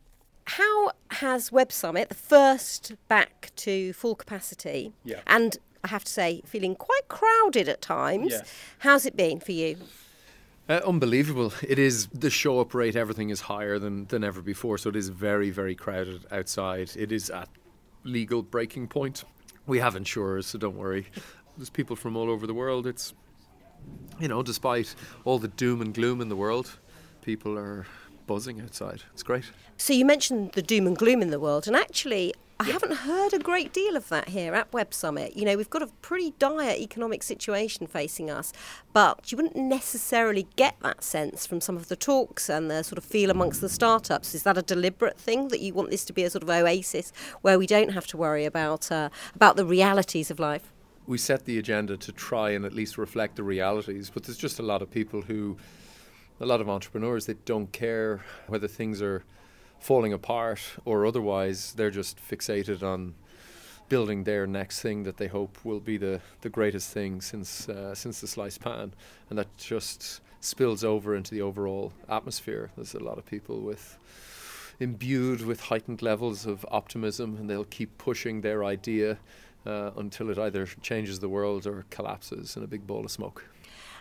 How 0.47 0.93
has 1.11 1.53
Web 1.53 1.71
Summit, 1.71 2.09
the 2.09 2.15
first 2.15 2.95
back 3.09 3.51
to 3.57 3.93
full 3.93 4.15
capacity, 4.15 4.95
yeah. 5.05 5.21
and 5.27 5.59
I 5.85 5.89
have 5.89 6.05
to 6.05 6.13
say, 6.13 6.41
feeling 6.47 6.77
quite 6.77 7.09
crowded 7.09 7.69
at 7.69 7.83
times, 7.83 8.33
yeah. 8.33 8.43
how's 8.79 9.05
it 9.05 9.19
been 9.19 9.39
for 9.39 9.53
you? 9.53 9.77
Uh, 10.69 10.81
unbelievable. 10.85 11.53
It 11.63 11.79
is 11.79 12.09
the 12.09 12.31
show 12.31 12.59
up 12.59 12.75
rate, 12.75 12.97
everything 12.97 13.31
is 13.31 13.43
higher 13.43 13.79
than, 13.79 14.07
than 14.07 14.25
ever 14.25 14.43
before. 14.43 14.79
So 14.79 14.91
it 14.91 14.97
is 14.97 15.11
very, 15.11 15.51
very 15.51 15.77
crowded 15.77 16.27
outside. 16.33 16.91
It 16.97 17.13
is 17.13 17.31
at 17.31 17.49
legal 18.03 18.43
breaking 18.43 18.89
point 18.89 19.25
We 19.67 19.81
have 19.81 19.97
insurers, 19.97 20.47
so 20.47 20.59
don't 20.59 20.77
worry. 20.77 21.07
There's 21.57 21.71
people 21.71 21.97
from 21.97 22.17
all 22.17 22.31
over 22.31 22.47
the 22.47 22.55
world. 22.55 22.87
It's, 22.87 23.15
you 24.21 24.29
know, 24.29 24.43
despite 24.43 24.95
all 25.25 25.39
the 25.39 25.49
doom 25.49 25.81
and 25.81 25.93
gloom 25.93 26.21
in 26.21 26.29
the 26.29 26.37
world, 26.37 26.79
people 27.23 27.59
are 27.59 27.87
buzzing 28.27 28.61
outside. 28.61 29.03
It's 29.13 29.25
great. 29.25 29.45
So 29.77 29.93
you 29.93 30.05
mentioned 30.05 30.53
the 30.53 30.63
doom 30.63 30.87
and 30.87 30.97
gloom 30.97 31.21
in 31.21 31.31
the 31.31 31.41
world, 31.41 31.67
and 31.67 31.77
actually, 31.77 32.33
I 32.59 32.65
haven't 32.65 32.93
heard 32.93 33.35
a 33.35 33.39
great 33.39 33.75
deal 33.75 33.97
of 33.97 34.09
that 34.09 34.31
here 34.31 34.55
at 34.55 34.73
Web 34.73 34.95
Summit. 34.95 35.37
You 35.37 35.45
know, 35.45 35.59
we've 35.59 35.69
got 35.69 35.83
a 35.83 35.89
pretty 36.01 36.33
dire 36.39 36.75
economic 36.75 37.23
situation 37.23 37.87
facing 37.87 38.31
us, 38.31 38.51
but 38.95 39.31
you 39.31 39.37
wouldn't 39.37 39.57
necessarily 39.57 40.47
get 40.57 40.75
that 40.81 41.05
sense 41.05 41.47
from 41.47 41.61
some 41.61 41.77
of 41.77 41.89
the 41.89 41.97
talks 41.97 42.49
and 42.49 42.71
the 42.71 42.83
sort 42.83 42.97
of 42.97 43.05
feel 43.05 43.31
amongst 43.31 43.61
the 43.61 43.69
startups. 43.69 44.35
Is 44.35 44.43
that 44.45 44.57
a 44.57 44.63
deliberate 44.63 45.19
thing 45.19 45.49
that 45.49 45.61
you 45.61 45.75
want 45.75 45.91
this 45.91 46.07
to 46.07 46.15
be 46.15 46.25
a 46.25 46.31
sort 46.31 46.43
of 46.43 46.49
oasis 46.49 47.13
where 47.43 47.59
we 47.59 47.67
don't 47.67 47.91
have 47.91 48.07
to 48.09 48.17
worry 48.17 48.47
about 48.47 48.91
uh, 48.91 49.11
about 49.35 49.57
the 49.57 49.67
realities 49.67 50.31
of 50.31 50.39
life? 50.39 50.73
We 51.07 51.19
set 51.19 51.45
the 51.45 51.59
agenda 51.59 51.99
to 51.99 52.11
try 52.11 52.51
and 52.51 52.65
at 52.65 52.73
least 52.73 52.97
reflect 52.97 53.37
the 53.37 53.43
realities, 53.43 54.09
but 54.09 54.25
there's 54.25 54.39
just 54.39 54.59
a 54.59 54.63
lot 54.63 54.81
of 54.81 54.91
people 54.91 55.21
who, 55.21 55.59
a 56.41 56.47
lot 56.47 56.63
of 56.63 56.71
entrepreneurs, 56.71 57.27
that 57.27 57.45
don't 57.45 57.71
care 57.71 58.25
whether 58.47 58.67
things 58.67 59.03
are 59.03 59.25
falling 59.79 60.13
apart 60.13 60.61
or 60.85 61.07
otherwise. 61.07 61.73
They're 61.73 61.91
just 61.91 62.19
fixated 62.19 62.83
on 62.83 63.15
building 63.89 64.25
their 64.25 64.47
next 64.47 64.81
thing 64.81 65.05
that 65.05 65.17
they 65.17 65.29
hope 65.29 65.59
will 65.65 65.81
be 65.81 65.97
the, 65.97 66.21
the 66.41 66.49
greatest 66.49 66.91
thing 66.93 67.21
since 67.21 67.69
uh, 67.69 67.95
since 67.95 68.21
the 68.21 68.27
sliced 68.27 68.61
pan, 68.61 68.93
and 69.31 69.39
that 69.39 69.57
just 69.57 70.21
spills 70.41 70.85
over 70.85 71.15
into 71.15 71.35
the 71.35 71.43
overall 71.43 71.93
atmosphere. 72.09 72.71
There's 72.77 72.95
a 72.95 73.03
lot 73.03 73.19
of 73.19 73.27
people 73.27 73.61
with 73.61 73.99
imbued 74.79 75.41
with 75.41 75.61
heightened 75.61 76.03
levels 76.03 76.47
of 76.47 76.67
optimism, 76.71 77.37
and 77.37 77.49
they'll 77.49 77.65
keep 77.65 77.97
pushing 77.99 78.43
their 78.43 78.65
idea 78.65 79.19
uh, 79.67 79.91
until 79.97 80.31
it 80.31 80.39
either 80.39 80.67
changes 80.83 81.19
the 81.19 81.29
world 81.29 81.67
or 81.67 81.85
collapses 81.91 82.57
in 82.57 82.63
a 82.63 82.67
big 82.67 82.87
ball 82.87 83.05
of 83.05 83.11
smoke. 83.11 83.45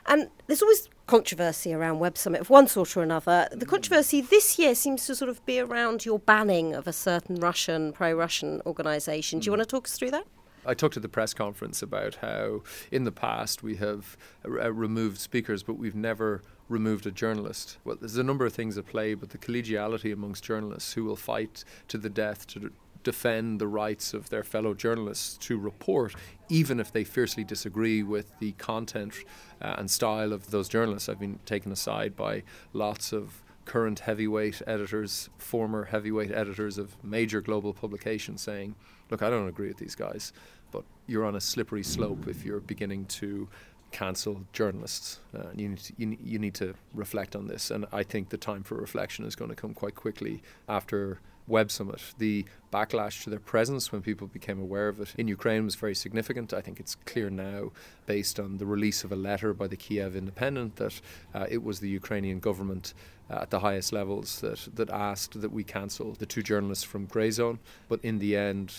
And 0.08 0.30
there's 0.48 0.62
always 0.62 0.90
controversy 1.08 1.74
around 1.74 2.00
Web 2.00 2.18
Summit 2.18 2.42
of 2.42 2.50
one 2.50 2.68
sort 2.68 2.96
or 2.98 3.04
another. 3.04 3.48
The 3.52 3.66
controversy 3.66 4.22
this 4.22 4.58
year 4.58 4.76
seems 4.76 5.06
to 5.06 5.16
sort 5.16 5.30
of 5.30 5.46
be 5.46 5.60
around 5.60 6.06
your 6.06 6.20
banning 6.20 6.74
of 6.74 6.88
a 6.88 6.94
certain 6.94 7.36
Russian, 7.36 7.94
pro 7.94 8.14
Russian 8.14 8.62
organisation. 8.66 9.40
Do 9.40 9.46
you 9.46 9.52
want 9.52 9.62
to 9.62 9.68
talk 9.68 9.86
us 9.86 9.98
through 9.98 10.12
that? 10.12 10.26
I 10.66 10.74
talked 10.74 10.98
at 10.98 11.04
the 11.04 11.10
press 11.10 11.34
conference 11.34 11.84
about 11.84 12.16
how 12.16 12.64
in 12.92 13.04
the 13.04 13.12
past 13.12 13.62
we 13.62 13.76
have 13.76 14.18
uh, 14.44 14.74
removed 14.74 15.20
speakers, 15.20 15.62
but 15.62 15.74
we've 15.74 15.96
never 15.96 16.42
removed 16.68 17.06
a 17.06 17.12
journalist. 17.12 17.78
Well, 17.84 17.98
there's 18.00 18.18
a 18.18 18.24
number 18.24 18.46
of 18.46 18.54
things 18.54 18.76
at 18.78 18.88
play, 18.88 19.14
but 19.14 19.30
the 19.30 19.38
collegiality 19.38 20.12
amongst 20.12 20.44
journalists 20.44 20.94
who 20.94 21.04
will 21.04 21.16
fight 21.16 21.64
to 21.90 22.00
the 22.00 22.10
death 22.10 22.48
to 22.48 22.72
defend 23.06 23.62
the 23.62 23.68
rights 23.68 24.14
of 24.14 24.30
their 24.30 24.44
fellow 24.44 24.74
journalists 24.74 25.38
to 25.38 25.58
report, 25.58 26.14
even 26.50 26.82
if 26.82 26.92
they 26.92 27.06
fiercely 27.06 27.46
disagree 27.46 28.04
with 28.04 28.38
the 28.40 28.52
content 28.54 29.14
uh, 29.62 29.76
and 29.78 29.90
style 29.90 30.34
of 30.34 30.52
those 30.52 30.68
journalists. 30.68 31.08
I've 31.08 31.20
been 31.20 31.40
taken 31.46 31.72
aside 31.72 32.18
by 32.18 32.44
lots 32.74 33.14
of 33.14 33.42
current 33.64 34.00
heavyweight 34.00 34.62
editors, 34.68 35.30
former 35.38 35.86
heavyweight 35.86 36.32
editors 36.32 36.78
of 36.78 37.02
major 37.04 37.40
global 37.42 37.74
publications 37.74 38.42
saying, 38.42 38.76
look, 39.10 39.22
I 39.22 39.30
don't 39.30 39.48
agree 39.48 39.70
with 39.70 39.78
these 39.78 39.96
guys, 39.96 40.34
but 40.72 40.84
you're 41.08 41.26
on 41.26 41.36
a 41.36 41.42
slippery 41.42 41.84
slope 41.84 42.28
if 42.28 42.44
you're 42.44 42.60
beginning 42.60 43.06
to 43.06 43.48
cancel 43.92 44.42
journalists. 44.52 45.20
Uh, 45.36 45.50
you, 45.56 45.70
need 45.70 45.78
to, 45.78 45.94
you, 45.98 46.18
you 46.24 46.40
need 46.40 46.56
to 46.56 46.74
reflect 46.94 47.36
on 47.36 47.48
this. 47.48 47.72
And 47.72 47.86
I 47.92 48.04
think 48.04 48.30
the 48.30 48.38
time 48.38 48.64
for 48.64 48.76
reflection 48.76 49.26
is 49.26 49.36
going 49.36 49.50
to 49.50 49.56
come 49.56 49.74
quite 49.74 49.96
quickly 49.96 50.42
after 50.68 51.20
Web 51.48 51.70
Summit. 51.72 52.02
The 52.18 52.46
backlash 52.74 53.24
to 53.24 53.30
their 53.30 53.40
presence 53.40 53.92
when 53.92 54.02
people 54.02 54.28
became 54.28 54.60
aware 54.60 54.88
of 54.88 55.00
it 55.00 55.14
in 55.18 55.28
Ukraine 55.28 55.64
was 55.66 55.76
very 55.76 55.96
significant. 55.96 56.54
I 56.54 56.62
think 56.62 56.80
it's 56.80 56.96
clear 56.96 57.30
now, 57.30 57.72
based 58.06 58.40
on 58.40 58.58
the 58.58 58.66
release 58.66 59.04
of 59.04 59.12
a 59.12 59.16
letter 59.16 59.54
by 59.54 59.68
the 59.68 59.78
Kiev 59.78 60.16
Independent, 60.16 60.76
that 60.78 61.00
uh, 61.34 61.46
it 61.50 61.64
was 61.64 61.80
the 61.80 61.90
Ukrainian 61.90 62.40
government 62.40 62.94
uh, 63.30 63.40
at 63.42 63.50
the 63.50 63.60
highest 63.60 63.94
levels 63.94 64.42
that, 64.42 64.68
that 64.76 64.90
asked 64.90 65.40
that 65.40 65.52
we 65.52 65.64
cancel 65.64 66.14
the 66.14 66.26
two 66.26 66.44
journalists 66.44 66.84
from 66.84 67.08
Grayzone. 67.08 67.60
But 67.90 68.00
in 68.04 68.20
the 68.20 68.36
end, 68.36 68.74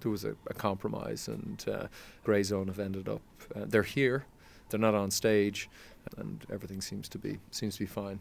there 0.00 0.10
was 0.10 0.24
a, 0.24 0.34
a 0.48 0.54
compromise, 0.54 1.28
and 1.28 1.64
uh, 1.68 1.86
Grayzone 2.26 2.66
have 2.66 2.78
ended 2.78 3.08
up, 3.08 3.22
uh, 3.54 3.64
they're 3.66 3.82
here, 3.82 4.26
they're 4.68 4.80
not 4.80 4.94
on 4.94 5.10
stage, 5.10 5.68
and 6.16 6.44
everything 6.50 6.80
seems 6.80 7.08
to 7.08 7.18
be 7.18 7.38
seems 7.50 7.74
to 7.74 7.80
be 7.80 7.86
fine. 7.86 8.20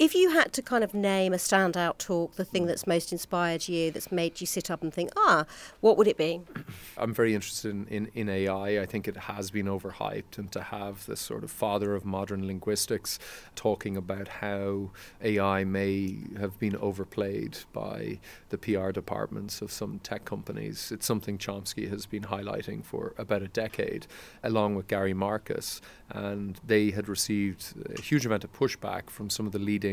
If 0.00 0.14
you 0.14 0.30
had 0.30 0.54
to 0.54 0.62
kind 0.62 0.82
of 0.82 0.94
name 0.94 1.34
a 1.34 1.36
standout 1.36 1.98
talk, 1.98 2.36
the 2.36 2.44
thing 2.46 2.64
that's 2.64 2.86
most 2.86 3.12
inspired 3.12 3.68
you, 3.68 3.90
that's 3.90 4.10
made 4.10 4.40
you 4.40 4.46
sit 4.46 4.70
up 4.70 4.82
and 4.82 4.90
think, 4.90 5.10
ah, 5.14 5.44
what 5.80 5.98
would 5.98 6.08
it 6.08 6.16
be? 6.16 6.40
I'm 6.96 7.12
very 7.12 7.34
interested 7.34 7.70
in, 7.70 7.86
in, 7.88 8.10
in 8.14 8.30
AI. 8.30 8.80
I 8.80 8.86
think 8.86 9.06
it 9.06 9.18
has 9.18 9.50
been 9.50 9.66
overhyped, 9.66 10.38
and 10.38 10.50
to 10.52 10.62
have 10.62 11.04
this 11.04 11.20
sort 11.20 11.44
of 11.44 11.50
father 11.50 11.94
of 11.94 12.06
modern 12.06 12.46
linguistics 12.46 13.18
talking 13.54 13.94
about 13.94 14.28
how 14.28 14.88
AI 15.22 15.64
may 15.64 16.16
have 16.38 16.58
been 16.58 16.76
overplayed 16.76 17.58
by 17.74 18.20
the 18.48 18.56
PR 18.56 18.92
departments 18.92 19.60
of 19.60 19.70
some 19.70 19.98
tech 19.98 20.24
companies, 20.24 20.90
it's 20.90 21.04
something 21.04 21.36
Chomsky 21.36 21.90
has 21.90 22.06
been 22.06 22.22
highlighting 22.22 22.82
for 22.82 23.12
about 23.18 23.42
a 23.42 23.48
decade, 23.48 24.06
along 24.42 24.76
with 24.76 24.88
Gary 24.88 25.12
Marcus. 25.12 25.82
And 26.08 26.58
they 26.66 26.90
had 26.90 27.08
received 27.08 27.74
a 27.96 28.00
huge 28.00 28.26
amount 28.26 28.44
of 28.44 28.52
pushback 28.52 29.10
from 29.10 29.30
some 29.30 29.46
of 29.46 29.52
the 29.52 29.60
leading 29.60 29.89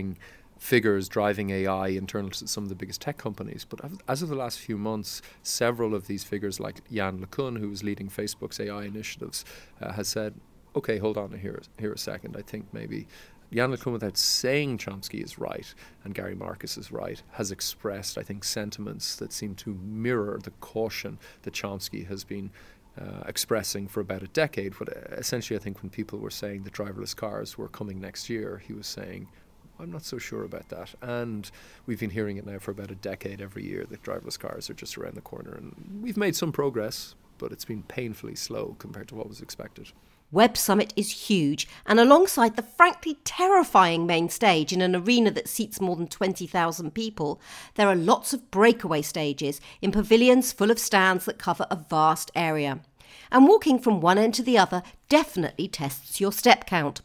figures 0.60 1.08
driving 1.08 1.50
AI 1.50 1.90
internal 1.90 2.30
to 2.32 2.48
some 2.48 2.64
of 2.64 2.70
the 2.70 2.76
biggest 2.76 3.02
tech 3.02 3.18
companies. 3.18 3.66
But 3.66 3.80
as 4.08 4.22
of 4.22 4.30
the 4.30 4.36
last 4.36 4.60
few 4.60 4.78
months, 4.78 5.22
several 5.44 5.94
of 5.94 6.08
these 6.08 6.24
figures, 6.24 6.60
like 6.60 6.82
Yann 6.90 7.20
LeCun, 7.20 7.60
who 7.60 7.72
is 7.72 7.84
leading 7.84 8.10
Facebook's 8.10 8.60
AI 8.60 8.84
initiatives, 8.84 9.46
uh, 9.82 9.94
has 9.94 10.08
said, 10.08 10.34
okay, 10.76 10.98
hold 10.98 11.18
on 11.18 11.32
here, 11.32 11.62
here 11.80 11.94
a 11.94 11.98
second. 11.98 12.36
I 12.38 12.42
think 12.42 12.66
maybe 12.74 13.08
Yann 13.50 13.72
LeCun, 13.72 13.94
without 13.94 14.18
saying 14.18 14.78
Chomsky 14.78 15.24
is 15.24 15.40
right 15.40 15.74
and 16.04 16.14
Gary 16.14 16.36
Marcus 16.36 16.78
is 16.78 16.92
right, 16.92 17.22
has 17.32 17.52
expressed, 17.52 18.18
I 18.18 18.24
think, 18.24 18.44
sentiments 18.44 19.16
that 19.18 19.32
seem 19.32 19.56
to 19.56 19.74
mirror 19.76 20.40
the 20.44 20.52
caution 20.60 21.18
that 21.44 21.54
Chomsky 21.54 22.06
has 22.08 22.24
been 22.24 22.52
uh, 23.00 23.24
expressing 23.28 23.88
for 23.88 24.02
about 24.02 24.24
a 24.24 24.28
decade. 24.28 24.74
But 24.78 24.90
uh, 24.90 25.16
essentially, 25.16 25.58
I 25.58 25.62
think 25.62 25.82
when 25.82 25.90
people 25.90 26.20
were 26.20 26.32
saying 26.32 26.64
that 26.64 26.74
driverless 26.74 27.16
cars 27.16 27.58
were 27.58 27.70
coming 27.70 28.02
next 28.02 28.30
year, 28.30 28.62
he 28.66 28.74
was 28.74 28.88
saying, 28.88 29.30
I'm 29.80 29.92
not 29.92 30.04
so 30.04 30.18
sure 30.18 30.44
about 30.44 30.70
that. 30.70 30.96
And 31.02 31.50
we've 31.86 32.00
been 32.00 32.10
hearing 32.10 32.38
it 32.38 32.46
now 32.46 32.60
for 32.60 32.72
about 32.72 32.92
a 32.92 32.96
decade 32.96 33.42
every 33.42 33.66
year 33.66 33.86
that 33.90 34.04
driverless 34.04 34.40
cars 34.40 34.70
are 34.70 34.74
just 34.74 34.98
around 34.98 35.16
the 35.16 35.22
corner. 35.22 35.54
And 35.54 36.00
we've 36.02 36.18
made 36.18 36.36
some 36.36 36.52
progress, 36.52 37.16
but 37.38 37.52
it's 37.52 37.66
been 37.66 37.84
painfully 37.84 38.36
slow 38.36 38.76
compared 38.80 39.08
to 39.10 39.16
what 39.16 39.30
was 39.30 39.42
expected. 39.42 39.92
Web 40.30 40.58
Summit 40.58 40.92
is 40.98 41.30
huge, 41.30 41.70
and 41.86 42.02
alongside 42.02 42.58
the 42.58 42.62
frankly 42.62 43.18
terrifying 43.24 44.06
main 44.06 44.28
stage 44.28 44.74
in 44.74 44.82
an 44.82 44.94
arena 44.94 45.32
that 45.32 45.48
seats 45.48 45.80
more 45.80 45.96
than 45.96 46.08
20,000 46.08 46.94
people, 46.94 47.40
there 47.76 47.88
are 47.88 47.96
lots 47.96 48.34
of 48.34 48.52
breakaway 48.52 49.02
stages 49.02 49.62
in 49.82 49.90
pavilions 49.90 50.52
full 50.52 50.70
of 50.70 50.80
stands 50.80 51.24
that 51.24 51.40
cover 51.40 51.66
a 51.72 51.78
vast 51.78 52.30
area. 52.36 52.82
And 53.32 53.48
walking 53.48 53.80
from 53.80 54.02
one 54.02 54.18
end 54.18 54.34
to 54.34 54.44
the 54.44 54.58
other 54.58 54.84
definitely 55.08 55.70
tests 55.70 56.20
your 56.20 56.34
step 56.34 56.66
count. 56.66 57.02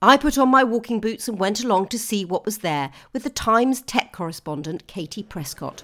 I 0.00 0.16
put 0.16 0.38
on 0.38 0.48
my 0.48 0.62
walking 0.62 1.00
boots 1.00 1.26
and 1.26 1.40
went 1.40 1.64
along 1.64 1.88
to 1.88 1.98
see 1.98 2.24
what 2.24 2.44
was 2.44 2.58
there 2.58 2.92
with 3.12 3.24
the 3.24 3.30
Times 3.30 3.82
tech 3.82 4.12
correspondent 4.12 4.86
Katie 4.86 5.24
Prescott. 5.24 5.82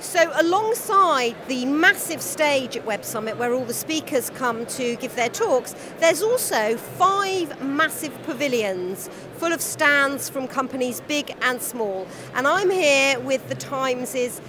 So, 0.00 0.32
alongside 0.34 1.36
the 1.46 1.64
massive 1.64 2.20
stage 2.20 2.76
at 2.76 2.84
Web 2.84 3.04
Summit 3.04 3.36
where 3.36 3.54
all 3.54 3.64
the 3.64 3.74
speakers 3.74 4.30
come 4.30 4.66
to 4.66 4.96
give 4.96 5.14
their 5.14 5.28
talks, 5.28 5.76
there's 6.00 6.22
also 6.22 6.76
five 6.76 7.62
massive 7.62 8.20
pavilions 8.24 9.08
full 9.36 9.52
of 9.52 9.60
stands 9.60 10.28
from 10.28 10.48
companies 10.48 11.00
big 11.02 11.36
and 11.42 11.62
small. 11.62 12.04
And 12.34 12.48
I'm 12.48 12.70
here 12.70 13.20
with 13.20 13.48
the 13.48 13.54
Times' 13.54 14.40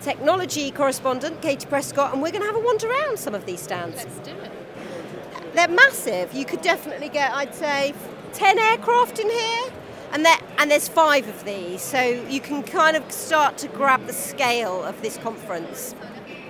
technology 0.00 0.72
correspondent, 0.72 1.42
Katie 1.42 1.66
Prescott, 1.66 2.12
and 2.12 2.20
we're 2.20 2.32
going 2.32 2.42
to 2.42 2.46
have 2.48 2.56
a 2.56 2.60
wander 2.60 2.90
around 2.90 3.20
some 3.20 3.36
of 3.36 3.46
these 3.46 3.62
stands. 3.62 3.96
Let's 3.98 4.18
do 4.18 4.32
it. 4.32 4.63
They're 5.54 5.68
massive. 5.68 6.34
You 6.34 6.44
could 6.44 6.62
definitely 6.62 7.08
get, 7.08 7.32
I'd 7.32 7.54
say, 7.54 7.94
10 8.32 8.58
aircraft 8.58 9.18
in 9.20 9.30
here. 9.30 9.72
And, 10.12 10.26
and 10.58 10.70
there's 10.70 10.88
five 10.88 11.28
of 11.28 11.44
these, 11.44 11.82
so 11.82 12.00
you 12.00 12.40
can 12.40 12.62
kind 12.62 12.96
of 12.96 13.10
start 13.10 13.58
to 13.58 13.68
grab 13.68 14.06
the 14.06 14.12
scale 14.12 14.84
of 14.84 15.00
this 15.02 15.16
conference. 15.18 15.94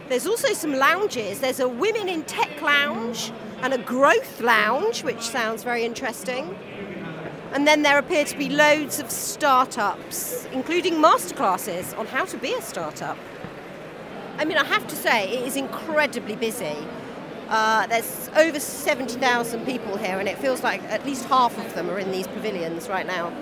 There's 0.08 0.26
also 0.26 0.52
some 0.52 0.74
lounges. 0.74 1.40
There's 1.40 1.60
a 1.60 1.68
women 1.68 2.08
in 2.08 2.24
tech 2.24 2.60
lounge 2.60 3.32
and 3.62 3.72
a 3.72 3.78
growth 3.78 4.42
lounge, 4.42 5.02
which 5.02 5.22
sounds 5.22 5.64
very 5.64 5.84
interesting. 5.84 6.54
And 7.52 7.66
then 7.66 7.82
there 7.82 7.98
appear 7.98 8.24
to 8.26 8.36
be 8.36 8.50
loads 8.50 9.00
of 9.00 9.10
startups, 9.10 10.44
including 10.52 10.94
masterclasses 10.94 11.96
on 11.98 12.06
how 12.06 12.26
to 12.26 12.36
be 12.36 12.52
a 12.52 12.60
startup. 12.60 13.16
I 14.36 14.44
mean, 14.44 14.58
I 14.58 14.64
have 14.64 14.86
to 14.88 14.96
say, 14.96 15.38
it 15.38 15.46
is 15.46 15.56
incredibly 15.56 16.36
busy. 16.36 16.76
Uh, 17.48 17.86
there's 17.86 18.30
over 18.36 18.58
70,000 18.58 19.66
people 19.66 19.96
here, 19.96 20.18
and 20.18 20.28
it 20.28 20.38
feels 20.38 20.62
like 20.62 20.82
at 20.84 21.04
least 21.04 21.26
half 21.26 21.56
of 21.58 21.74
them 21.74 21.90
are 21.90 21.98
in 21.98 22.10
these 22.10 22.26
pavilions 22.26 22.88
right 22.88 23.06
now. 23.06 23.32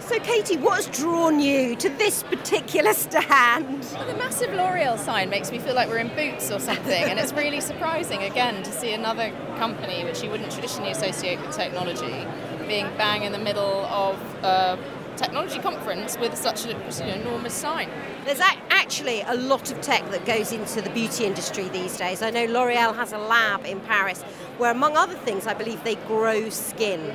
So 0.00 0.18
Katie, 0.18 0.56
what 0.56 0.84
has 0.84 0.88
drawn 0.88 1.40
you 1.40 1.76
to 1.76 1.88
this 1.88 2.22
particular 2.24 2.92
stand? 2.94 3.86
Well, 3.94 4.06
the 4.06 4.16
massive 4.16 4.52
L'Oreal 4.52 4.98
sign 4.98 5.30
makes 5.30 5.50
me 5.50 5.58
feel 5.58 5.74
like 5.74 5.88
we're 5.88 5.98
in 5.98 6.08
Boots 6.08 6.50
or 6.50 6.58
something, 6.58 7.04
and 7.04 7.18
it's 7.18 7.32
really 7.32 7.60
surprising 7.60 8.22
again 8.24 8.62
to 8.62 8.72
see 8.72 8.92
another 8.92 9.30
company 9.56 10.04
which 10.04 10.22
you 10.22 10.28
wouldn't 10.28 10.52
traditionally 10.52 10.90
associate 10.90 11.40
with 11.40 11.56
technology 11.56 12.26
being 12.66 12.86
bang 12.96 13.22
in 13.22 13.32
the 13.32 13.38
middle 13.38 13.84
of 13.86 14.16
a 14.44 14.78
technology 15.16 15.58
conference 15.58 16.16
with 16.18 16.36
such 16.36 16.66
an 16.66 17.08
enormous 17.08 17.54
sign. 17.54 17.88
There's 18.24 18.40
actually 18.40 19.22
a 19.22 19.34
lot 19.34 19.70
of 19.70 19.80
tech 19.80 20.08
that 20.10 20.24
goes 20.24 20.52
into 20.52 20.80
the 20.80 20.90
beauty 20.90 21.24
industry 21.24 21.68
these 21.68 21.96
days. 21.96 22.22
I 22.22 22.30
know 22.30 22.44
L'Oreal 22.46 22.94
has 22.94 23.12
a 23.12 23.18
lab 23.18 23.64
in 23.64 23.80
Paris 23.80 24.22
where, 24.58 24.70
among 24.70 24.96
other 24.96 25.14
things, 25.14 25.46
I 25.46 25.54
believe 25.54 25.82
they 25.84 25.96
grow 25.96 26.48
skin. 26.50 27.14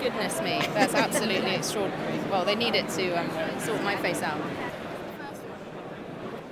Goodness 0.00 0.40
me, 0.40 0.60
that's 0.74 0.94
absolutely 0.94 1.50
extraordinary. 1.54 2.18
Well, 2.30 2.44
they 2.44 2.54
need 2.54 2.74
it 2.74 2.88
to 2.90 3.10
um, 3.12 3.60
sort 3.60 3.82
my 3.82 3.96
face 3.96 4.22
out. 4.22 4.40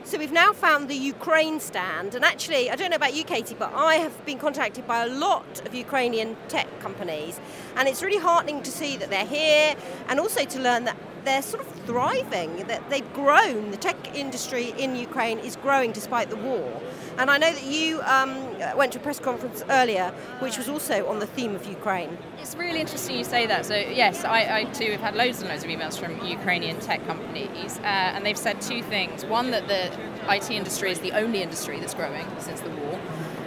So 0.07 0.19
we've 0.19 0.31
now 0.31 0.53
found 0.53 0.89
the 0.89 0.95
Ukraine 0.95 1.59
stand, 1.59 2.15
and 2.15 2.25
actually, 2.25 2.71
I 2.71 2.77
don't 2.77 2.91
know 2.91 2.97
about 2.97 3.15
you, 3.15 3.25
Katie, 3.25 3.57
but 3.59 3.73
I 3.75 3.97
have 3.97 4.25
been 4.25 4.39
contacted 4.39 4.87
by 4.87 5.05
a 5.05 5.09
lot 5.09 5.67
of 5.67 5.75
Ukrainian 5.75 6.37
tech 6.47 6.69
companies, 6.79 7.41
and 7.75 7.89
it's 7.89 8.05
really 8.05 8.21
heartening 8.21 8.63
to 8.63 8.71
see 8.71 8.97
that 8.99 9.11
they're 9.11 9.27
here, 9.27 9.75
and 10.07 10.21
also 10.21 10.45
to 10.45 10.61
learn 10.61 10.85
that 10.85 10.97
they're 11.25 11.43
sort 11.43 11.67
of 11.67 11.73
thriving, 11.87 12.69
that 12.69 12.89
they've 12.89 13.13
grown. 13.15 13.73
The 13.73 13.79
tech 13.79 14.17
industry 14.17 14.73
in 14.79 14.95
Ukraine 14.95 15.41
is 15.41 15.57
growing 15.57 15.91
despite 15.91 16.31
the 16.31 16.37
war. 16.37 16.81
And 17.19 17.31
I 17.31 17.39
know 17.39 17.51
that 17.51 17.65
you 17.65 18.03
um, 18.03 18.59
went 18.77 18.93
to 18.93 18.99
a 18.99 19.03
press 19.03 19.19
conference 19.19 19.65
earlier, 19.71 20.13
which 20.41 20.59
was 20.59 20.69
also 20.69 21.07
on 21.09 21.19
the 21.19 21.27
theme 21.27 21.55
of 21.55 21.65
Ukraine. 21.67 22.19
It's 22.39 22.55
really 22.55 22.81
interesting 22.81 23.17
you 23.17 23.25
say 23.25 23.47
that. 23.47 23.65
So, 23.65 23.75
yes, 23.75 24.25
I, 24.25 24.59
I 24.59 24.65
too 24.65 24.93
have 24.93 25.01
had 25.01 25.15
loads 25.15 25.41
and 25.41 25.49
loads 25.49 25.65
of 25.65 25.71
emails 25.71 25.99
from 25.99 26.25
Ukrainian 26.27 26.79
tech 26.81 27.07
companies, 27.07 27.79
uh, 27.79 27.85
and 27.85 28.27
they've 28.27 28.37
said 28.37 28.61
two 28.61 28.83
things. 28.83 29.25
One, 29.25 29.51
that 29.53 29.67
the 29.67 29.91
IT 30.31 30.51
industry 30.51 30.91
is 30.91 31.01
the 31.01 31.13
only 31.13 31.41
industry 31.41 31.81
that's 31.81 31.95
growing 31.95 32.27
since 32.39 32.61
the 32.61 32.71
war, 32.71 33.01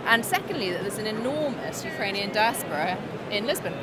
and 0.07 0.25
secondly, 0.25 0.71
that 0.71 0.81
there's 0.81 0.97
an 0.97 1.07
enormous 1.07 1.85
Ukrainian 1.85 2.31
diaspora 2.31 2.97
in 3.29 3.45
Lisbon. 3.45 3.73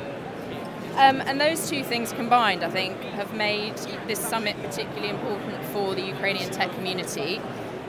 Um, 0.97 1.21
and 1.21 1.39
those 1.39 1.69
two 1.69 1.83
things 1.83 2.11
combined, 2.11 2.63
I 2.63 2.69
think, 2.71 2.99
have 3.19 3.33
made 3.35 3.77
this 4.07 4.19
summit 4.19 4.55
particularly 4.63 5.09
important 5.09 5.63
for 5.65 5.93
the 5.93 6.01
Ukrainian 6.01 6.49
tech 6.49 6.73
community 6.73 7.39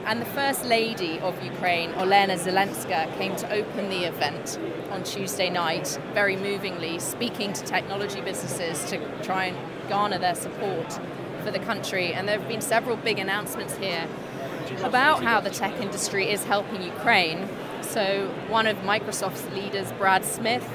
and 0.09 0.19
the 0.19 0.25
First 0.25 0.65
Lady 0.65 1.19
of 1.19 1.41
Ukraine, 1.43 1.91
Olena 1.91 2.35
Zelenska, 2.35 3.15
came 3.19 3.35
to 3.35 3.53
open 3.53 3.89
the 3.89 4.05
event 4.05 4.57
on 4.89 5.03
Tuesday 5.03 5.51
night, 5.51 5.99
very 6.15 6.35
movingly, 6.35 6.97
speaking 6.97 7.53
to 7.53 7.63
technology 7.63 8.19
businesses 8.19 8.83
to 8.89 8.97
try 9.21 9.45
and 9.45 9.87
garner 9.87 10.17
their 10.17 10.33
support 10.33 10.99
for 11.43 11.51
the 11.51 11.59
country. 11.59 12.11
And 12.11 12.27
there 12.27 12.39
have 12.39 12.47
been 12.47 12.59
several 12.59 12.97
big 12.97 13.19
announcements 13.19 13.77
here 13.77 14.07
about 14.81 15.21
how 15.21 15.41
the 15.41 15.51
tech 15.51 15.79
industry 15.79 16.31
is 16.31 16.43
helping 16.43 16.81
Ukraine. 16.81 17.47
So, 17.81 18.33
one 18.47 18.65
of 18.65 18.77
Microsoft's 18.77 19.47
leaders, 19.53 19.91
Brad 19.91 20.25
Smith, 20.25 20.67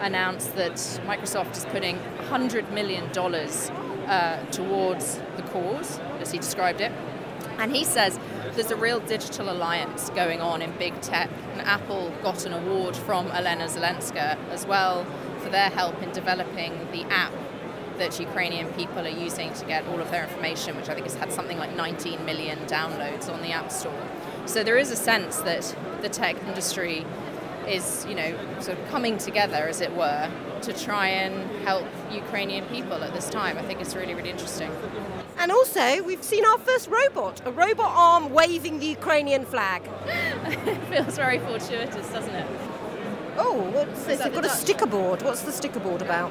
announced 0.00 0.56
that 0.56 0.74
Microsoft 1.06 1.56
is 1.56 1.64
putting 1.66 1.96
$100 2.28 2.72
million 2.72 3.04
uh, 3.04 4.44
towards 4.46 5.20
the 5.36 5.42
cause, 5.42 6.00
as 6.18 6.32
he 6.32 6.38
described 6.38 6.80
it. 6.80 6.90
And 7.58 7.76
he 7.76 7.84
says 7.84 8.18
there's 8.60 8.72
a 8.72 8.76
real 8.76 9.00
digital 9.00 9.50
alliance 9.50 10.10
going 10.10 10.42
on 10.42 10.60
in 10.60 10.70
big 10.72 11.00
tech, 11.00 11.30
and 11.52 11.62
Apple 11.62 12.12
got 12.22 12.44
an 12.44 12.52
award 12.52 12.94
from 12.94 13.26
Elena 13.28 13.64
Zelenska 13.64 14.36
as 14.50 14.66
well 14.66 15.06
for 15.38 15.48
their 15.48 15.70
help 15.70 16.02
in 16.02 16.12
developing 16.12 16.74
the 16.92 17.04
app 17.04 17.32
that 17.96 18.20
Ukrainian 18.20 18.70
people 18.74 18.98
are 18.98 19.08
using 19.08 19.50
to 19.54 19.64
get 19.64 19.86
all 19.86 19.98
of 19.98 20.10
their 20.10 20.24
information, 20.24 20.76
which 20.76 20.90
I 20.90 20.94
think 20.94 21.06
has 21.06 21.14
had 21.14 21.32
something 21.32 21.56
like 21.56 21.74
19 21.74 22.26
million 22.26 22.58
downloads 22.66 23.32
on 23.32 23.40
the 23.40 23.50
App 23.50 23.72
Store. 23.72 24.06
So 24.44 24.62
there 24.62 24.76
is 24.76 24.90
a 24.90 24.96
sense 24.96 25.38
that 25.38 25.74
the 26.02 26.10
tech 26.10 26.36
industry 26.46 27.06
is, 27.66 28.04
you 28.06 28.14
know, 28.14 28.36
sort 28.60 28.78
of 28.78 28.86
coming 28.90 29.16
together, 29.16 29.68
as 29.68 29.80
it 29.80 29.96
were, 29.96 30.30
to 30.62 30.72
try 30.72 31.08
and 31.08 31.50
help 31.66 31.86
Ukrainian 32.12 32.66
people 32.66 33.02
at 33.02 33.12
this 33.12 33.28
time. 33.28 33.58
I 33.58 33.62
think 33.62 33.80
it's 33.80 33.94
really, 33.94 34.14
really 34.14 34.30
interesting. 34.30 34.70
And 35.38 35.50
also, 35.50 36.02
we've 36.02 36.22
seen 36.22 36.44
our 36.44 36.58
first 36.58 36.88
robot, 36.88 37.40
a 37.46 37.52
robot 37.52 37.92
arm 37.94 38.30
waving 38.30 38.78
the 38.78 38.86
Ukrainian 38.86 39.44
flag. 39.44 39.82
it 40.06 40.78
feels 40.84 41.16
very 41.16 41.38
fortuitous, 41.38 42.08
doesn't 42.10 42.34
it? 42.34 42.46
Oh, 43.36 43.70
what's 43.72 44.04
this? 44.04 44.20
They've 44.20 44.34
got 44.34 44.44
a 44.44 44.50
sticker 44.50 44.86
board. 44.86 45.22
What's 45.22 45.42
the 45.42 45.52
sticker 45.52 45.80
board 45.80 46.02
about? 46.02 46.30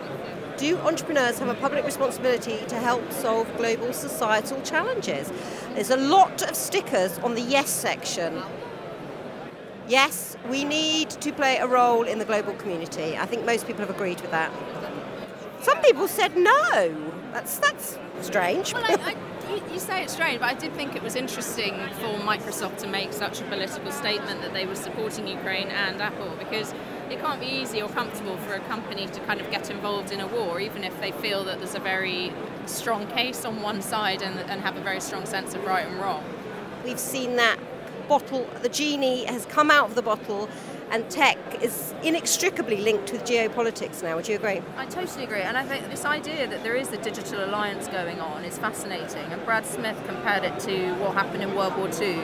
Do 0.58 0.78
entrepreneurs 0.80 1.40
have 1.40 1.48
a 1.48 1.56
public 1.56 1.86
responsibility 1.86 2.60
to 2.68 2.76
help 2.76 3.12
solve 3.12 3.48
global 3.58 3.94
societal 3.94 4.62
challenges? 4.62 5.32
There's 5.74 5.90
a 5.90 5.98
lot 5.98 6.42
of 6.44 6.56
stickers 6.56 7.18
on 7.20 7.34
the 7.34 7.42
yes 7.42 7.70
section. 7.70 8.44
Yes, 9.90 10.38
we 10.48 10.64
need 10.64 11.10
to 11.10 11.34
play 11.34 11.58
a 11.58 11.66
role 11.66 12.04
in 12.04 12.20
the 12.20 12.26
global 12.26 12.54
community. 12.54 13.18
I 13.18 13.26
think 13.26 13.44
most 13.44 13.66
people 13.66 13.82
have 13.82 13.90
agreed 13.90 14.22
with 14.22 14.30
that. 14.30 14.52
Some 15.62 15.82
people 15.82 16.08
said 16.08 16.38
no. 16.38 16.96
That's 17.34 17.58
that's 17.58 17.98
strange. 18.22 18.72
Well, 18.72 18.86
I, 18.86 19.16
I, 19.16 19.52
you, 19.52 19.64
you, 19.74 19.80
say 19.80 20.04
it's 20.04 20.14
strange, 20.14 20.42
but 20.42 20.46
I 20.46 20.54
did 20.54 20.74
think 20.74 20.96
it 20.96 21.02
was 21.02 21.16
interesting 21.16 21.74
for 21.94 22.14
Microsoft 22.20 22.78
to 22.78 22.88
make 22.88 23.14
such 23.14 23.42
a 23.42 23.44
political 23.46 23.92
statement 23.92 24.42
that 24.42 24.54
they 24.54 24.68
were 24.68 24.76
supporting 24.76 25.28
Ukraine 25.28 25.70
and 25.70 26.00
Apple 26.00 26.36
because 26.38 26.72
it 27.10 27.20
can't 27.20 27.40
be 27.40 27.48
easy 27.48 27.82
or 27.82 27.90
comfortable 27.90 28.38
for 28.38 28.54
a 28.54 28.60
company 28.60 29.08
to 29.08 29.20
kind 29.22 29.42
of 29.42 29.50
get 29.50 29.72
involved 29.72 30.12
in 30.12 30.20
a 30.20 30.28
war, 30.28 30.60
even 30.60 30.84
if 30.84 31.00
they 31.02 31.12
feel 31.12 31.44
that 31.46 31.58
there's 31.58 31.74
a 31.74 31.80
very 31.80 32.32
strong 32.68 33.08
case 33.08 33.44
on 33.44 33.64
one 33.64 33.82
side 33.82 34.22
and, 34.22 34.38
and 34.52 34.62
have 34.62 34.78
a 34.78 34.82
very 34.82 35.02
strong 35.02 35.26
sense 35.26 35.56
of 35.56 35.66
right 35.66 35.88
and 35.88 36.00
wrong. 36.00 36.24
We've 36.86 37.00
seen 37.00 37.36
that 37.38 37.58
bottle, 38.10 38.46
the 38.64 38.70
genie 38.70 39.24
has 39.26 39.46
come 39.46 39.72
out 39.72 39.88
of 39.88 39.96
the 39.96 40.02
bottle 40.02 40.50
and 40.92 41.08
tech 41.12 41.38
is 41.62 41.94
inextricably 42.04 42.78
linked 42.78 43.12
with 43.12 43.24
geopolitics 43.24 44.02
now. 44.02 44.16
Would 44.16 44.28
you 44.28 44.36
agree? 44.36 44.62
I 44.76 44.86
totally 44.88 45.24
agree. 45.24 45.42
And 45.42 45.56
I 45.56 45.64
think 45.64 45.88
this 45.90 46.04
idea 46.04 46.48
that 46.48 46.64
there 46.64 46.76
is 46.76 46.92
a 46.92 46.98
digital 46.98 47.46
alliance 47.46 47.88
going 47.88 48.20
on 48.20 48.44
is 48.44 48.58
fascinating. 48.58 49.32
And 49.32 49.44
Brad 49.46 49.66
Smith 49.66 50.02
compared 50.08 50.44
it 50.44 50.60
to 50.62 50.94
what 50.96 51.14
happened 51.14 51.44
in 51.44 51.56
World 51.56 51.78
War 51.78 51.90
II 52.02 52.16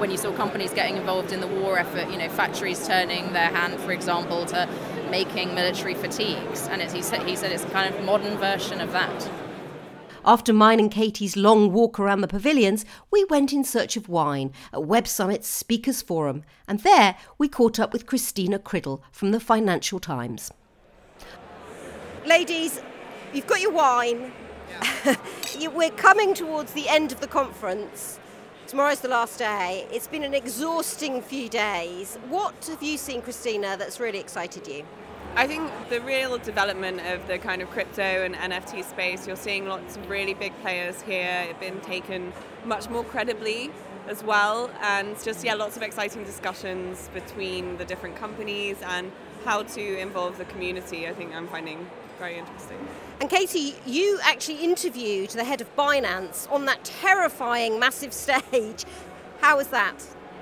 when 0.00 0.10
you 0.10 0.16
saw 0.16 0.32
companies 0.32 0.72
getting 0.72 0.96
involved 0.96 1.32
in 1.32 1.40
the 1.40 1.46
war 1.46 1.78
effort, 1.78 2.10
you 2.10 2.18
know, 2.18 2.28
factories 2.28 2.86
turning 2.86 3.32
their 3.32 3.50
hand, 3.50 3.78
for 3.80 3.92
example, 3.92 4.44
to 4.46 4.68
making 5.10 5.54
military 5.54 5.94
fatigues. 5.94 6.66
And 6.68 6.82
he, 6.82 7.02
said, 7.02 7.22
he 7.26 7.36
said 7.36 7.52
it's 7.52 7.64
a 7.64 7.70
kind 7.70 7.94
of 7.94 8.04
modern 8.04 8.36
version 8.38 8.80
of 8.80 8.92
that. 8.92 9.30
After 10.28 10.52
mine 10.52 10.78
and 10.78 10.90
Katie's 10.90 11.38
long 11.38 11.72
walk 11.72 11.98
around 11.98 12.20
the 12.20 12.28
pavilions, 12.28 12.84
we 13.10 13.24
went 13.24 13.50
in 13.50 13.64
search 13.64 13.96
of 13.96 14.10
wine 14.10 14.52
at 14.74 14.84
Web 14.84 15.08
Summit's 15.08 15.48
Speakers 15.48 16.02
Forum, 16.02 16.44
and 16.68 16.80
there 16.80 17.16
we 17.38 17.48
caught 17.48 17.80
up 17.80 17.94
with 17.94 18.04
Christina 18.04 18.58
Criddle 18.58 19.00
from 19.10 19.30
the 19.30 19.40
Financial 19.40 19.98
Times. 19.98 20.50
Ladies, 22.26 22.82
you've 23.32 23.46
got 23.46 23.62
your 23.62 23.72
wine. 23.72 24.30
Yeah. 25.06 25.16
We're 25.74 25.88
coming 25.92 26.34
towards 26.34 26.74
the 26.74 26.90
end 26.90 27.10
of 27.10 27.20
the 27.20 27.26
conference. 27.26 28.20
Tomorrow's 28.66 29.00
the 29.00 29.08
last 29.08 29.38
day. 29.38 29.86
It's 29.90 30.08
been 30.08 30.24
an 30.24 30.34
exhausting 30.34 31.22
few 31.22 31.48
days. 31.48 32.18
What 32.28 32.66
have 32.66 32.82
you 32.82 32.98
seen, 32.98 33.22
Christina, 33.22 33.78
that's 33.78 33.98
really 33.98 34.18
excited 34.18 34.68
you? 34.68 34.84
I 35.36 35.46
think 35.46 35.70
the 35.88 36.00
real 36.00 36.36
development 36.38 37.00
of 37.00 37.26
the 37.28 37.38
kind 37.38 37.62
of 37.62 37.70
crypto 37.70 38.02
and 38.02 38.34
NFT 38.34 38.84
space, 38.84 39.26
you're 39.26 39.36
seeing 39.36 39.68
lots 39.68 39.96
of 39.96 40.10
really 40.10 40.34
big 40.34 40.52
players 40.62 41.00
here. 41.02 41.46
It's 41.48 41.60
been 41.60 41.80
taken 41.80 42.32
much 42.64 42.90
more 42.90 43.04
credibly 43.04 43.70
as 44.08 44.24
well, 44.24 44.70
and 44.82 45.22
just 45.22 45.44
yeah, 45.44 45.54
lots 45.54 45.76
of 45.76 45.82
exciting 45.82 46.24
discussions 46.24 47.08
between 47.14 47.76
the 47.76 47.84
different 47.84 48.16
companies 48.16 48.78
and 48.82 49.12
how 49.44 49.62
to 49.62 49.98
involve 49.98 50.38
the 50.38 50.44
community. 50.46 51.06
I 51.06 51.14
think 51.14 51.34
I'm 51.34 51.46
finding 51.46 51.86
very 52.18 52.36
interesting. 52.36 52.78
And 53.20 53.30
Katie, 53.30 53.76
you 53.86 54.18
actually 54.24 54.64
interviewed 54.64 55.30
the 55.30 55.44
head 55.44 55.60
of 55.60 55.74
Binance 55.76 56.50
on 56.50 56.64
that 56.64 56.82
terrifying 56.84 57.78
massive 57.78 58.12
stage. 58.26 58.84
How 59.40 59.56
was 59.56 59.68
that? 59.68 59.94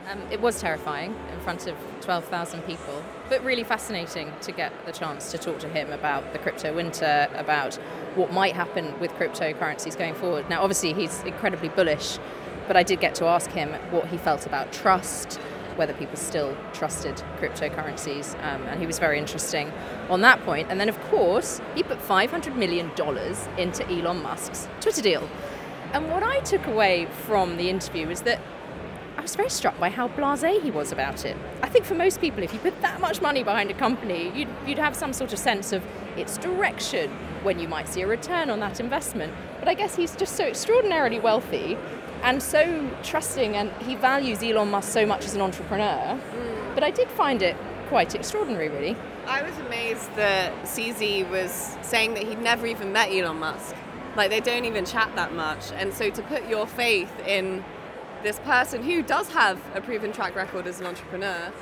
Um, 0.08 0.20
it 0.30 0.40
was 0.40 0.60
terrifying 0.60 1.16
in 1.32 1.40
front 1.40 1.66
of 1.66 1.74
12,000 2.00 2.62
people, 2.62 3.02
but 3.28 3.42
really 3.42 3.64
fascinating 3.64 4.32
to 4.42 4.52
get 4.52 4.72
the 4.86 4.92
chance 4.92 5.32
to 5.32 5.38
talk 5.38 5.58
to 5.58 5.68
him 5.68 5.92
about 5.92 6.32
the 6.32 6.38
crypto 6.38 6.72
winter, 6.72 7.28
about 7.34 7.74
what 8.14 8.32
might 8.32 8.54
happen 8.54 8.96
with 9.00 9.10
cryptocurrencies 9.14 9.98
going 9.98 10.14
forward. 10.14 10.48
Now, 10.48 10.62
obviously, 10.62 10.92
he's 10.92 11.24
incredibly 11.24 11.70
bullish, 11.70 12.20
but 12.68 12.76
I 12.76 12.84
did 12.84 13.00
get 13.00 13.16
to 13.16 13.24
ask 13.24 13.50
him 13.50 13.72
what 13.90 14.06
he 14.06 14.16
felt 14.16 14.46
about 14.46 14.72
trust, 14.72 15.40
whether 15.74 15.92
people 15.92 16.16
still 16.16 16.56
trusted 16.72 17.20
cryptocurrencies, 17.40 18.34
um, 18.44 18.62
and 18.68 18.78
he 18.78 18.86
was 18.86 19.00
very 19.00 19.18
interesting 19.18 19.72
on 20.08 20.20
that 20.20 20.40
point. 20.44 20.68
And 20.70 20.78
then, 20.78 20.88
of 20.88 21.00
course, 21.06 21.60
he 21.74 21.82
put 21.82 21.98
$500 21.98 22.54
million 22.54 22.92
into 23.58 23.88
Elon 23.90 24.22
Musk's 24.22 24.68
Twitter 24.80 25.02
deal. 25.02 25.28
And 25.92 26.08
what 26.10 26.22
I 26.22 26.40
took 26.40 26.66
away 26.68 27.06
from 27.26 27.56
the 27.56 27.70
interview 27.70 28.08
is 28.08 28.22
that 28.22 28.40
was 29.26 29.34
very 29.34 29.50
struck 29.50 29.76
by 29.80 29.90
how 29.90 30.06
blasé 30.06 30.62
he 30.62 30.70
was 30.70 30.92
about 30.92 31.24
it. 31.24 31.36
I 31.60 31.68
think 31.68 31.84
for 31.84 31.96
most 31.96 32.20
people, 32.20 32.44
if 32.44 32.52
you 32.52 32.60
put 32.60 32.80
that 32.80 33.00
much 33.00 33.20
money 33.20 33.42
behind 33.42 33.72
a 33.72 33.74
company, 33.74 34.30
you'd, 34.32 34.48
you'd 34.64 34.78
have 34.78 34.94
some 34.94 35.12
sort 35.12 35.32
of 35.32 35.40
sense 35.40 35.72
of 35.72 35.82
its 36.16 36.38
direction, 36.38 37.10
when 37.42 37.58
you 37.58 37.66
might 37.66 37.88
see 37.88 38.02
a 38.02 38.06
return 38.06 38.50
on 38.50 38.60
that 38.60 38.78
investment. 38.78 39.34
But 39.58 39.66
I 39.66 39.74
guess 39.74 39.96
he's 39.96 40.14
just 40.14 40.36
so 40.36 40.44
extraordinarily 40.44 41.18
wealthy 41.18 41.76
and 42.22 42.40
so 42.40 42.88
trusting, 43.02 43.56
and 43.56 43.72
he 43.82 43.96
values 43.96 44.44
Elon 44.44 44.70
Musk 44.70 44.92
so 44.92 45.04
much 45.04 45.24
as 45.24 45.34
an 45.34 45.40
entrepreneur. 45.40 46.20
Mm. 46.20 46.74
But 46.74 46.84
I 46.84 46.92
did 46.92 47.10
find 47.10 47.42
it 47.42 47.56
quite 47.88 48.14
extraordinary, 48.14 48.68
really. 48.68 48.96
I 49.26 49.42
was 49.42 49.58
amazed 49.58 50.14
that 50.14 50.52
CZ 50.62 51.28
was 51.30 51.76
saying 51.82 52.14
that 52.14 52.22
he'd 52.22 52.40
never 52.42 52.64
even 52.64 52.92
met 52.92 53.10
Elon 53.10 53.40
Musk. 53.40 53.74
Like, 54.14 54.30
they 54.30 54.40
don't 54.40 54.66
even 54.66 54.84
chat 54.84 55.10
that 55.16 55.34
much. 55.34 55.72
And 55.72 55.92
so 55.92 56.10
to 56.10 56.22
put 56.22 56.48
your 56.48 56.68
faith 56.68 57.12
in 57.26 57.64
this 58.26 58.40
person 58.40 58.82
who 58.82 59.04
does 59.04 59.28
have 59.28 59.56
a 59.76 59.80
proven 59.80 60.10
track 60.10 60.34
record 60.34 60.66
as 60.66 60.80
an 60.80 60.86
entrepreneur, 60.86 61.52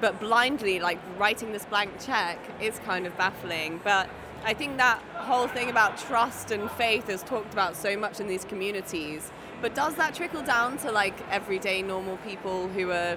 but 0.00 0.18
blindly, 0.18 0.80
like, 0.80 0.98
writing 1.16 1.52
this 1.52 1.64
blank 1.66 1.92
check 2.04 2.36
is 2.60 2.80
kind 2.80 3.06
of 3.06 3.16
baffling. 3.16 3.80
But 3.84 4.10
I 4.44 4.54
think 4.54 4.76
that 4.78 4.98
whole 5.14 5.46
thing 5.46 5.70
about 5.70 5.98
trust 5.98 6.50
and 6.50 6.68
faith 6.72 7.08
is 7.08 7.22
talked 7.22 7.52
about 7.52 7.76
so 7.76 7.96
much 7.96 8.18
in 8.18 8.26
these 8.26 8.44
communities. 8.44 9.30
But 9.60 9.76
does 9.76 9.94
that 9.94 10.16
trickle 10.16 10.42
down 10.42 10.78
to 10.78 10.90
like 10.90 11.14
everyday 11.30 11.80
normal 11.80 12.16
people 12.16 12.66
who 12.66 12.90
are 12.90 13.16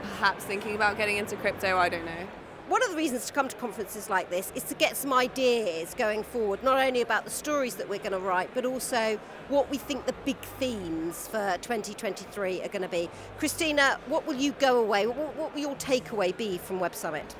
perhaps 0.00 0.44
thinking 0.44 0.76
about 0.76 0.96
getting 0.96 1.18
into 1.18 1.36
crypto? 1.36 1.76
I 1.76 1.90
don't 1.90 2.06
know 2.06 2.26
one 2.68 2.82
of 2.82 2.90
the 2.90 2.96
reasons 2.96 3.26
to 3.26 3.32
come 3.32 3.48
to 3.48 3.56
conferences 3.56 4.10
like 4.10 4.28
this 4.28 4.52
is 4.56 4.64
to 4.64 4.74
get 4.74 4.96
some 4.96 5.12
ideas 5.12 5.94
going 5.94 6.24
forward, 6.24 6.62
not 6.64 6.78
only 6.78 7.00
about 7.00 7.24
the 7.24 7.30
stories 7.30 7.76
that 7.76 7.88
we're 7.88 7.98
going 8.00 8.12
to 8.12 8.18
write, 8.18 8.50
but 8.54 8.64
also 8.64 9.20
what 9.48 9.70
we 9.70 9.78
think 9.78 10.04
the 10.06 10.14
big 10.24 10.38
themes 10.58 11.28
for 11.28 11.56
2023 11.60 12.62
are 12.62 12.68
going 12.68 12.82
to 12.82 12.88
be. 12.88 13.08
Christina, 13.38 14.00
what 14.06 14.26
will 14.26 14.34
you 14.34 14.52
go 14.52 14.80
away? 14.80 15.06
What, 15.06 15.36
what 15.36 15.54
will 15.54 15.60
your 15.60 15.76
takeaway 15.76 16.36
be 16.36 16.58
from 16.58 16.80
Web 16.80 16.94
Summit? 16.94 17.36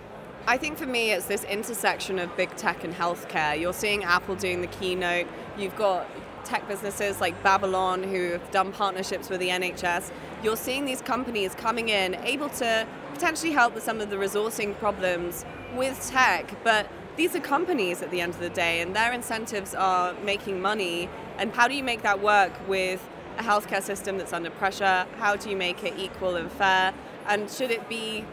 I 0.47 0.59
think 0.59 0.79
for 0.79 0.87
me, 0.87 1.11
it's 1.11 1.27
this 1.27 1.43
intersection 1.43 2.21
of 2.21 2.35
big 2.37 2.55
tech 2.55 2.85
and 2.85 2.95
healthcare. 2.95 3.61
You're 3.61 3.73
seeing 3.73 4.05
Apple 4.05 4.37
doing 4.37 4.61
the 4.61 4.69
keynote. 4.69 5.27
You've 5.59 5.75
got 5.75 6.09
tech 6.45 6.69
businesses 6.69 7.21
like 7.21 7.43
Babylon 7.43 8.05
who 8.05 8.31
have 8.31 8.49
done 8.53 8.71
partnerships 8.71 9.29
with 9.29 9.41
the 9.41 9.49
NHS. 9.49 10.13
You're 10.45 10.57
seeing 10.57 10.85
these 10.85 11.03
companies 11.03 11.57
coming 11.57 11.89
in, 11.89 12.15
able 12.15 12.49
to 12.51 12.87
potentially 13.17 13.53
help 13.53 13.75
with 13.75 13.83
some 13.83 13.99
of 14.03 14.11
the 14.11 14.17
resourcing 14.17 14.77
problems 14.79 15.47
with 15.75 16.07
tech, 16.11 16.55
but 16.63 16.87
these 17.17 17.35
are 17.35 17.41
companies 17.41 18.03
at 18.03 18.11
the 18.11 18.21
end 18.21 18.35
of 18.35 18.41
the 18.41 18.51
day, 18.51 18.83
and 18.83 18.95
their 18.95 19.11
incentives 19.11 19.75
are 19.75 20.13
making 20.23 20.61
money. 20.61 21.09
And 21.39 21.51
how 21.55 21.67
do 21.67 21.75
you 21.75 21.83
make 21.83 22.03
that 22.03 22.21
work 22.21 22.53
with 22.69 23.03
a 23.39 23.43
healthcare 23.43 23.83
system 23.83 24.19
that's 24.19 24.35
under 24.35 24.51
pressure? 24.51 25.07
How 25.17 25.35
do 25.35 25.49
you 25.49 25.57
make 25.57 25.83
it 25.83 25.99
equal 25.99 26.37
and 26.37 26.53
fair? 26.53 26.93
And 27.27 27.51
should 27.51 27.71
it 27.71 27.89
be 27.89 28.27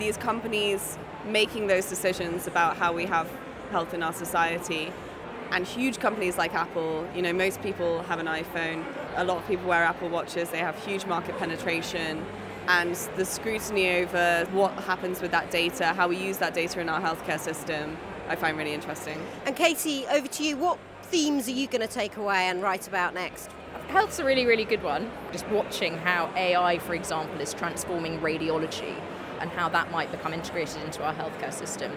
these 0.00 0.16
companies 0.16 0.98
making 1.24 1.68
those 1.68 1.88
decisions 1.88 2.48
about 2.48 2.76
how 2.76 2.92
we 2.92 3.06
have 3.06 3.30
health 3.70 3.94
in 3.94 4.02
our 4.02 4.12
society? 4.12 4.92
And 5.52 5.64
huge 5.64 6.00
companies 6.00 6.36
like 6.36 6.54
Apple, 6.54 7.06
you 7.14 7.22
know, 7.22 7.32
most 7.32 7.62
people 7.62 8.02
have 8.02 8.18
an 8.18 8.26
iPhone, 8.26 8.84
a 9.14 9.22
lot 9.22 9.36
of 9.36 9.46
people 9.46 9.68
wear 9.68 9.84
Apple 9.84 10.08
Watches, 10.08 10.50
they 10.50 10.58
have 10.58 10.76
huge 10.84 11.06
market 11.06 11.38
penetration 11.38 12.26
and 12.68 12.94
the 13.16 13.24
scrutiny 13.24 13.96
over 13.96 14.46
what 14.52 14.72
happens 14.84 15.20
with 15.20 15.30
that 15.32 15.50
data, 15.50 15.86
how 15.86 16.08
we 16.08 16.16
use 16.16 16.38
that 16.38 16.54
data 16.54 16.80
in 16.80 16.88
our 16.88 17.00
healthcare 17.00 17.38
system, 17.40 17.96
I 18.28 18.36
find 18.36 18.56
really 18.56 18.72
interesting. 18.72 19.20
And 19.44 19.54
Katie, 19.54 20.06
over 20.06 20.26
to 20.26 20.44
you. 20.44 20.56
What 20.56 20.78
themes 21.02 21.46
are 21.48 21.52
you 21.52 21.66
going 21.66 21.86
to 21.86 21.92
take 21.92 22.16
away 22.16 22.48
and 22.48 22.62
write 22.62 22.88
about 22.88 23.14
next? 23.14 23.50
Health's 23.88 24.18
a 24.18 24.24
really, 24.24 24.46
really 24.46 24.64
good 24.64 24.82
one. 24.82 25.10
Just 25.30 25.46
watching 25.48 25.98
how 25.98 26.32
AI, 26.34 26.78
for 26.78 26.94
example, 26.94 27.40
is 27.40 27.52
transforming 27.52 28.18
radiology 28.20 28.98
and 29.40 29.50
how 29.50 29.68
that 29.68 29.90
might 29.90 30.10
become 30.10 30.32
integrated 30.32 30.82
into 30.82 31.04
our 31.04 31.14
healthcare 31.14 31.52
system. 31.52 31.92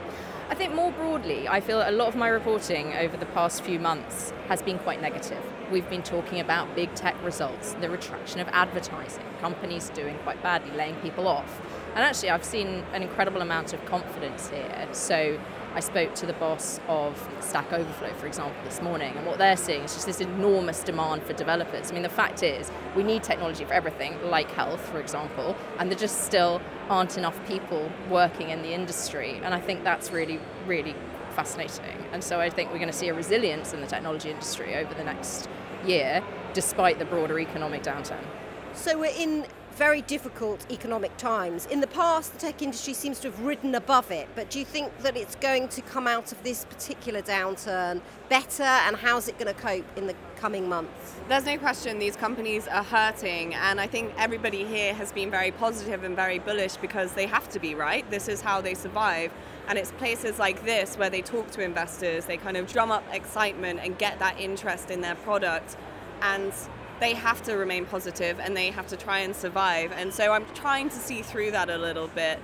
I 0.49 0.56
think 0.56 0.73
more 0.73 0.91
broadly, 0.91 1.47
I 1.47 1.62
feel 1.62 1.82
a 1.82 1.91
lot 1.91 2.10
of 2.10 2.15
my 2.15 2.27
reporting 2.27 2.93
over 2.93 3.15
the 3.15 3.25
past 3.27 3.63
few 3.63 3.80
months 3.80 4.34
has 4.47 4.62
been 4.62 4.80
quite 4.80 5.01
negative. 5.01 5.43
We've 5.69 5.89
been 5.89 6.03
talking 6.03 6.39
about 6.39 6.75
big 6.75 6.93
tech 6.95 7.21
results, 7.25 7.73
the 7.82 7.89
retraction 7.89 8.39
of 8.39 8.47
advertising, 8.53 9.25
companies 9.41 9.89
doing 9.89 10.17
quite 10.19 10.41
badly, 10.41 10.71
laying 10.77 10.95
people 11.01 11.27
off. 11.27 11.62
And 11.93 12.06
actually, 12.06 12.30
I've 12.30 12.45
seen 12.45 12.86
an 12.93 13.01
incredible 13.01 13.41
amount 13.41 13.73
of 13.73 13.84
confidence 13.84 14.49
here. 14.49 14.88
So 14.93 15.38
I 15.73 15.82
spoke 15.82 16.15
to 16.15 16.25
the 16.25 16.32
boss 16.34 16.80
of 16.88 17.21
Stack 17.41 17.73
Overflow, 17.73 18.13
for 18.13 18.27
example, 18.27 18.56
this 18.63 18.82
morning, 18.82 19.13
and 19.17 19.27
what 19.27 19.39
they're 19.39 19.58
seeing 19.58 19.82
is 19.82 19.93
just 19.93 20.06
this 20.06 20.21
enormous 20.21 20.84
demand 20.84 21.23
for 21.23 21.34
developers. 21.34 21.91
I 21.91 21.93
mean, 21.93 22.03
the 22.03 22.10
fact 22.10 22.43
is, 22.43 22.71
we 22.95 23.03
need 23.03 23.23
technology 23.23 23.65
for 23.65 23.73
everything, 23.73 24.15
like 24.23 24.49
health, 24.51 24.80
for 24.89 25.01
example, 25.01 25.53
and 25.80 25.91
there 25.91 25.99
just 25.99 26.23
still 26.23 26.62
aren't 26.88 27.17
enough 27.17 27.45
people 27.45 27.91
working 28.10 28.51
in 28.51 28.62
the 28.62 28.73
industry. 28.73 29.41
And 29.43 29.53
I 29.53 29.60
think 29.60 29.84
that's 29.84 30.12
really, 30.12 30.39
really 30.65 30.95
fascinating. 31.38 32.04
And 32.12 32.23
so 32.23 32.39
I 32.39 32.50
think 32.50 32.71
we're 32.71 32.80
going 32.80 32.91
to 32.91 32.97
see 32.97 33.10
a 33.10 33.13
resilience 33.13 33.71
in 33.71 33.80
the 33.80 33.86
technology 33.86 34.32
industry 34.32 34.76
over 34.76 34.91
the 34.95 35.04
next 35.04 35.47
year, 35.86 36.23
despite 36.54 36.97
the 36.97 37.06
broader 37.06 37.39
economic 37.39 37.84
downturn. 37.84 38.26
So 38.73 38.97
we're 38.97 39.15
in 39.15 39.45
very 39.77 40.01
difficult 40.01 40.65
economic 40.71 41.15
times. 41.17 41.67
In 41.67 41.81
the 41.81 41.87
past, 41.87 42.33
the 42.33 42.39
tech 42.39 42.63
industry 42.63 42.95
seems 42.95 43.19
to 43.19 43.29
have 43.29 43.39
ridden 43.41 43.75
above 43.75 44.09
it, 44.09 44.27
but 44.33 44.49
do 44.49 44.57
you 44.57 44.65
think 44.65 44.97
that 45.03 45.15
it's 45.15 45.35
going 45.35 45.67
to 45.67 45.81
come 45.83 46.07
out 46.07 46.31
of 46.31 46.41
this 46.41 46.65
particular 46.65 47.21
downturn 47.21 48.01
better, 48.27 48.63
and 48.63 48.95
how's 48.95 49.27
it 49.27 49.37
going 49.37 49.53
to 49.53 49.61
cope 49.61 49.85
in 49.95 50.07
the 50.07 50.15
coming 50.35 50.67
months? 50.67 51.13
There's 51.29 51.45
no 51.45 51.59
question 51.59 51.99
these 51.99 52.15
companies 52.15 52.67
are 52.67 52.83
hurting, 52.83 53.53
and 53.53 53.79
I 53.79 53.85
think 53.85 54.13
everybody 54.17 54.65
here 54.65 54.95
has 54.95 55.11
been 55.11 55.29
very 55.29 55.51
positive 55.51 56.03
and 56.03 56.15
very 56.15 56.39
bullish 56.39 56.77
because 56.77 57.13
they 57.13 57.27
have 57.27 57.47
to 57.49 57.59
be, 57.59 57.75
right? 57.75 58.09
This 58.09 58.27
is 58.27 58.41
how 58.41 58.61
they 58.61 58.73
survive. 58.73 59.31
And 59.67 59.77
it's 59.77 59.91
places 59.91 60.39
like 60.39 60.63
this 60.63 60.97
where 60.97 61.09
they 61.09 61.21
talk 61.21 61.51
to 61.51 61.61
investors, 61.61 62.25
they 62.25 62.37
kind 62.37 62.57
of 62.57 62.71
drum 62.71 62.89
up 62.89 63.03
excitement 63.11 63.81
and 63.83 63.97
get 63.97 64.17
that 64.19 64.39
interest 64.39 64.89
in 64.89 65.01
their 65.01 65.15
product. 65.15 65.75
And 66.21 66.53
they 66.99 67.13
have 67.13 67.43
to 67.43 67.55
remain 67.55 67.86
positive 67.86 68.39
and 68.39 68.57
they 68.57 68.71
have 68.71 68.88
to 68.88 68.97
try 68.97 69.19
and 69.19 69.36
survive. 69.36 69.91
And 69.91 70.13
so 70.13 70.33
I'm 70.33 70.45
trying 70.53 70.89
to 70.89 70.95
see 70.95 71.21
through 71.21 71.51
that 71.51 71.69
a 71.69 71.77
little 71.77 72.07
bit. 72.07 72.39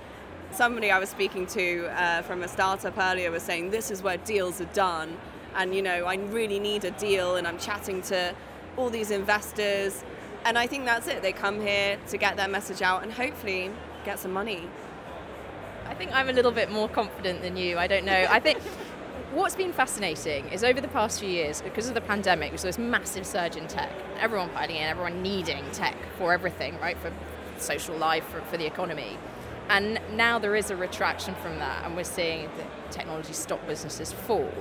Somebody 0.51 0.91
I 0.91 0.99
was 0.99 1.09
speaking 1.09 1.47
to 1.47 1.87
uh, 1.99 2.21
from 2.21 2.43
a 2.43 2.47
startup 2.47 2.97
earlier 2.97 3.31
was 3.31 3.41
saying, 3.41 3.71
This 3.71 3.89
is 3.89 4.03
where 4.03 4.17
deals 4.17 4.61
are 4.61 4.65
done. 4.73 5.17
And, 5.55 5.73
you 5.73 5.81
know, 5.81 6.05
I 6.05 6.15
really 6.15 6.59
need 6.59 6.85
a 6.85 6.91
deal. 6.91 7.35
And 7.35 7.47
I'm 7.47 7.57
chatting 7.57 8.01
to 8.03 8.35
all 8.77 8.89
these 8.89 9.09
investors. 9.09 10.03
And 10.45 10.57
I 10.57 10.67
think 10.67 10.85
that's 10.85 11.07
it. 11.07 11.21
They 11.21 11.31
come 11.31 11.61
here 11.61 11.97
to 12.09 12.17
get 12.17 12.37
their 12.37 12.47
message 12.47 12.81
out 12.81 13.01
and 13.01 13.11
hopefully 13.11 13.71
get 14.05 14.19
some 14.19 14.31
money. 14.31 14.67
I 15.87 15.95
think 15.95 16.11
I'm 16.13 16.29
a 16.29 16.33
little 16.33 16.51
bit 16.51 16.71
more 16.71 16.87
confident 16.87 17.41
than 17.41 17.57
you. 17.57 17.77
I 17.77 17.87
don't 17.87 18.05
know. 18.05 18.25
I 18.29 18.39
think 18.39 18.59
what's 19.33 19.55
been 19.55 19.73
fascinating 19.73 20.47
is 20.49 20.63
over 20.63 20.79
the 20.79 20.87
past 20.89 21.19
few 21.19 21.29
years, 21.29 21.61
because 21.61 21.87
of 21.87 21.95
the 21.95 22.01
pandemic, 22.01 22.51
there's 22.51 22.61
this 22.61 22.77
massive 22.77 23.25
surge 23.25 23.55
in 23.55 23.67
tech. 23.67 23.91
Everyone 24.19 24.49
piling 24.49 24.75
in, 24.75 24.83
everyone 24.83 25.23
needing 25.23 25.63
tech 25.71 25.95
for 26.17 26.33
everything, 26.33 26.79
right? 26.79 26.97
For 26.99 27.11
social 27.57 27.97
life, 27.97 28.23
for, 28.25 28.41
for 28.41 28.57
the 28.57 28.65
economy. 28.65 29.17
And 29.69 29.99
now 30.11 30.37
there 30.37 30.55
is 30.55 30.69
a 30.69 30.75
retraction 30.75 31.33
from 31.35 31.57
that, 31.59 31.83
and 31.83 31.95
we're 31.95 32.03
seeing 32.03 32.49
the 32.57 32.93
technology 32.93 33.33
stock 33.33 33.65
businesses 33.65 34.11
fall. 34.11 34.51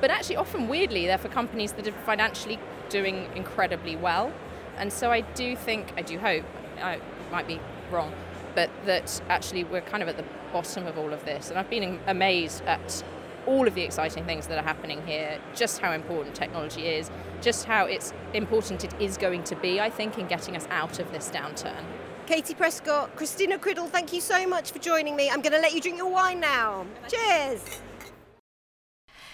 But 0.00 0.10
actually, 0.10 0.36
often 0.36 0.68
weirdly, 0.68 1.06
they're 1.06 1.18
for 1.18 1.28
companies 1.28 1.72
that 1.72 1.86
are 1.86 1.92
financially 2.06 2.58
doing 2.88 3.28
incredibly 3.34 3.96
well. 3.96 4.32
And 4.78 4.90
so 4.90 5.10
I 5.10 5.20
do 5.20 5.54
think, 5.54 5.92
I 5.96 6.02
do 6.02 6.18
hope, 6.18 6.44
I 6.80 7.00
might 7.30 7.46
be 7.46 7.60
wrong, 7.90 8.12
but 8.54 8.70
that 8.86 9.20
actually 9.28 9.64
we're 9.64 9.82
kind 9.82 10.02
of 10.02 10.08
at 10.08 10.16
the 10.16 10.24
bottom 10.52 10.86
of 10.86 10.96
all 10.96 11.12
of 11.12 11.24
this. 11.26 11.50
And 11.50 11.58
I've 11.58 11.68
been 11.68 12.00
amazed 12.06 12.62
at 12.64 13.02
all 13.48 13.66
of 13.66 13.74
the 13.74 13.82
exciting 13.82 14.24
things 14.24 14.46
that 14.46 14.58
are 14.58 14.62
happening 14.62 15.04
here, 15.06 15.38
just 15.54 15.78
how 15.78 15.92
important 15.92 16.34
technology 16.34 16.86
is, 16.86 17.10
just 17.40 17.64
how 17.64 17.86
it's 17.86 18.12
important 18.34 18.84
it 18.84 18.94
is 19.00 19.16
going 19.16 19.42
to 19.44 19.56
be, 19.56 19.80
I 19.80 19.88
think, 19.88 20.18
in 20.18 20.26
getting 20.26 20.54
us 20.54 20.66
out 20.70 20.98
of 20.98 21.10
this 21.12 21.30
downturn. 21.30 21.82
Katie 22.26 22.54
Prescott, 22.54 23.16
Christina 23.16 23.58
Criddle, 23.58 23.88
thank 23.88 24.12
you 24.12 24.20
so 24.20 24.46
much 24.46 24.70
for 24.70 24.78
joining 24.78 25.16
me. 25.16 25.30
I'm 25.30 25.40
going 25.40 25.54
to 25.54 25.60
let 25.60 25.72
you 25.72 25.80
drink 25.80 25.96
your 25.96 26.10
wine 26.10 26.40
now. 26.40 26.84
Cheers. 27.08 27.80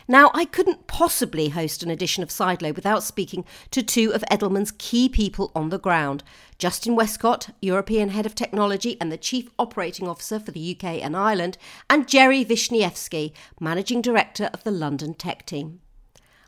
Now, 0.06 0.30
I 0.34 0.44
couldn't 0.44 0.86
possibly 0.86 1.48
host 1.48 1.82
an 1.82 1.90
edition 1.90 2.22
of 2.22 2.28
Sideload 2.28 2.76
without 2.76 3.02
speaking 3.02 3.44
to 3.70 3.82
two 3.82 4.12
of 4.12 4.22
Edelman's 4.30 4.72
key 4.76 5.08
people 5.08 5.50
on 5.54 5.70
the 5.70 5.78
ground 5.78 6.22
Justin 6.58 6.94
Westcott, 6.94 7.48
European 7.62 8.10
Head 8.10 8.26
of 8.26 8.34
Technology 8.34 8.98
and 9.00 9.10
the 9.10 9.16
Chief 9.16 9.48
Operating 9.58 10.06
Officer 10.06 10.38
for 10.38 10.50
the 10.50 10.76
UK 10.76 11.02
and 11.02 11.16
Ireland, 11.16 11.56
and 11.88 12.06
Jerry 12.06 12.44
Wiśniewski, 12.44 13.32
Managing 13.58 14.02
Director 14.02 14.50
of 14.52 14.62
the 14.62 14.70
London 14.70 15.14
Tech 15.14 15.46
Team. 15.46 15.80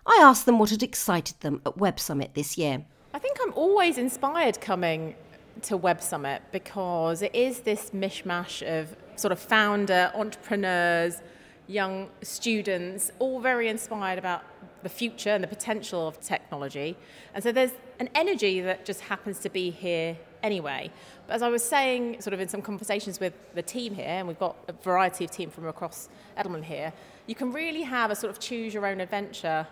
I 0.06 0.20
asked 0.22 0.46
them 0.46 0.58
what 0.58 0.70
had 0.70 0.82
excited 0.82 1.40
them 1.40 1.62
at 1.64 1.78
Web 1.78 1.98
Summit 1.98 2.34
this 2.34 2.56
year. 2.56 2.84
I 3.14 3.18
think 3.18 3.38
I'm 3.42 3.54
always 3.54 3.96
inspired 3.96 4.60
coming 4.60 5.16
to 5.62 5.76
Web 5.76 6.02
Summit 6.02 6.42
because 6.52 7.22
it 7.22 7.34
is 7.34 7.60
this 7.60 7.90
mishmash 7.90 8.62
of 8.62 8.94
sort 9.16 9.32
of 9.32 9.40
founder, 9.40 10.12
entrepreneurs, 10.14 11.22
young 11.68 12.08
students, 12.22 13.10
all 13.18 13.40
very 13.40 13.68
inspired 13.68 14.18
about 14.18 14.44
the 14.82 14.88
future 14.88 15.30
and 15.30 15.42
the 15.42 15.48
potential 15.48 16.06
of 16.06 16.20
technology. 16.20 16.96
And 17.34 17.42
so 17.42 17.50
there's 17.50 17.72
an 17.98 18.08
energy 18.14 18.60
that 18.60 18.84
just 18.84 19.00
happens 19.00 19.38
to 19.40 19.48
be 19.48 19.70
here 19.70 20.16
anyway. 20.42 20.90
But 21.26 21.34
as 21.34 21.42
I 21.42 21.48
was 21.48 21.64
saying, 21.64 22.20
sort 22.20 22.34
of 22.34 22.40
in 22.40 22.48
some 22.48 22.62
conversations 22.62 23.18
with 23.18 23.32
the 23.54 23.62
team 23.62 23.94
here, 23.94 24.06
and 24.06 24.28
we've 24.28 24.38
got 24.38 24.56
a 24.68 24.72
variety 24.72 25.24
of 25.24 25.30
team 25.30 25.50
from 25.50 25.66
across 25.66 26.08
Edelman 26.38 26.62
here, 26.62 26.92
you 27.26 27.34
can 27.34 27.52
really 27.52 27.82
have 27.82 28.10
a 28.10 28.14
sort 28.14 28.30
of 28.30 28.38
choose 28.38 28.72
your 28.72 28.86
own 28.86 29.00
adventure 29.00 29.66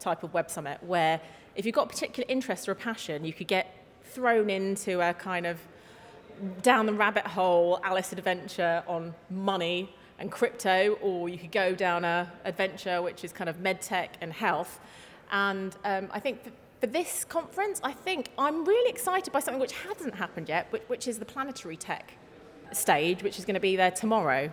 type 0.00 0.22
of 0.24 0.34
web 0.34 0.50
summit 0.50 0.82
where 0.82 1.20
if 1.54 1.64
you've 1.64 1.74
got 1.74 1.86
a 1.86 1.88
particular 1.88 2.26
interest 2.28 2.68
or 2.68 2.72
a 2.72 2.76
passion, 2.76 3.24
you 3.24 3.32
could 3.32 3.46
get 3.46 3.86
thrown 4.02 4.50
into 4.50 5.00
a 5.00 5.14
kind 5.14 5.46
of 5.46 5.60
down 6.62 6.86
the 6.86 6.92
rabbit 6.92 7.26
hole 7.26 7.78
Alice 7.84 8.12
adventure 8.12 8.82
on 8.88 9.14
money 9.30 9.94
and 10.18 10.30
crypto, 10.30 10.96
or 11.02 11.28
you 11.28 11.38
could 11.38 11.52
go 11.52 11.74
down 11.74 12.04
a 12.04 12.32
adventure 12.44 13.02
which 13.02 13.24
is 13.24 13.32
kind 13.32 13.50
of 13.50 13.58
medtech 13.58 14.10
and 14.20 14.32
health. 14.32 14.80
And 15.30 15.76
um, 15.84 16.08
I 16.12 16.20
think 16.20 16.52
for 16.80 16.86
this 16.86 17.24
conference, 17.24 17.80
I 17.82 17.92
think 17.92 18.30
I'm 18.38 18.64
really 18.64 18.90
excited 18.90 19.32
by 19.32 19.40
something 19.40 19.60
which 19.60 19.72
hasn't 19.72 20.14
happened 20.14 20.48
yet, 20.48 20.70
which, 20.70 20.82
which 20.86 21.08
is 21.08 21.18
the 21.18 21.24
planetary 21.24 21.76
tech 21.76 22.12
stage, 22.72 23.22
which 23.22 23.38
is 23.38 23.44
going 23.44 23.54
to 23.54 23.60
be 23.60 23.76
there 23.76 23.90
tomorrow. 23.90 24.52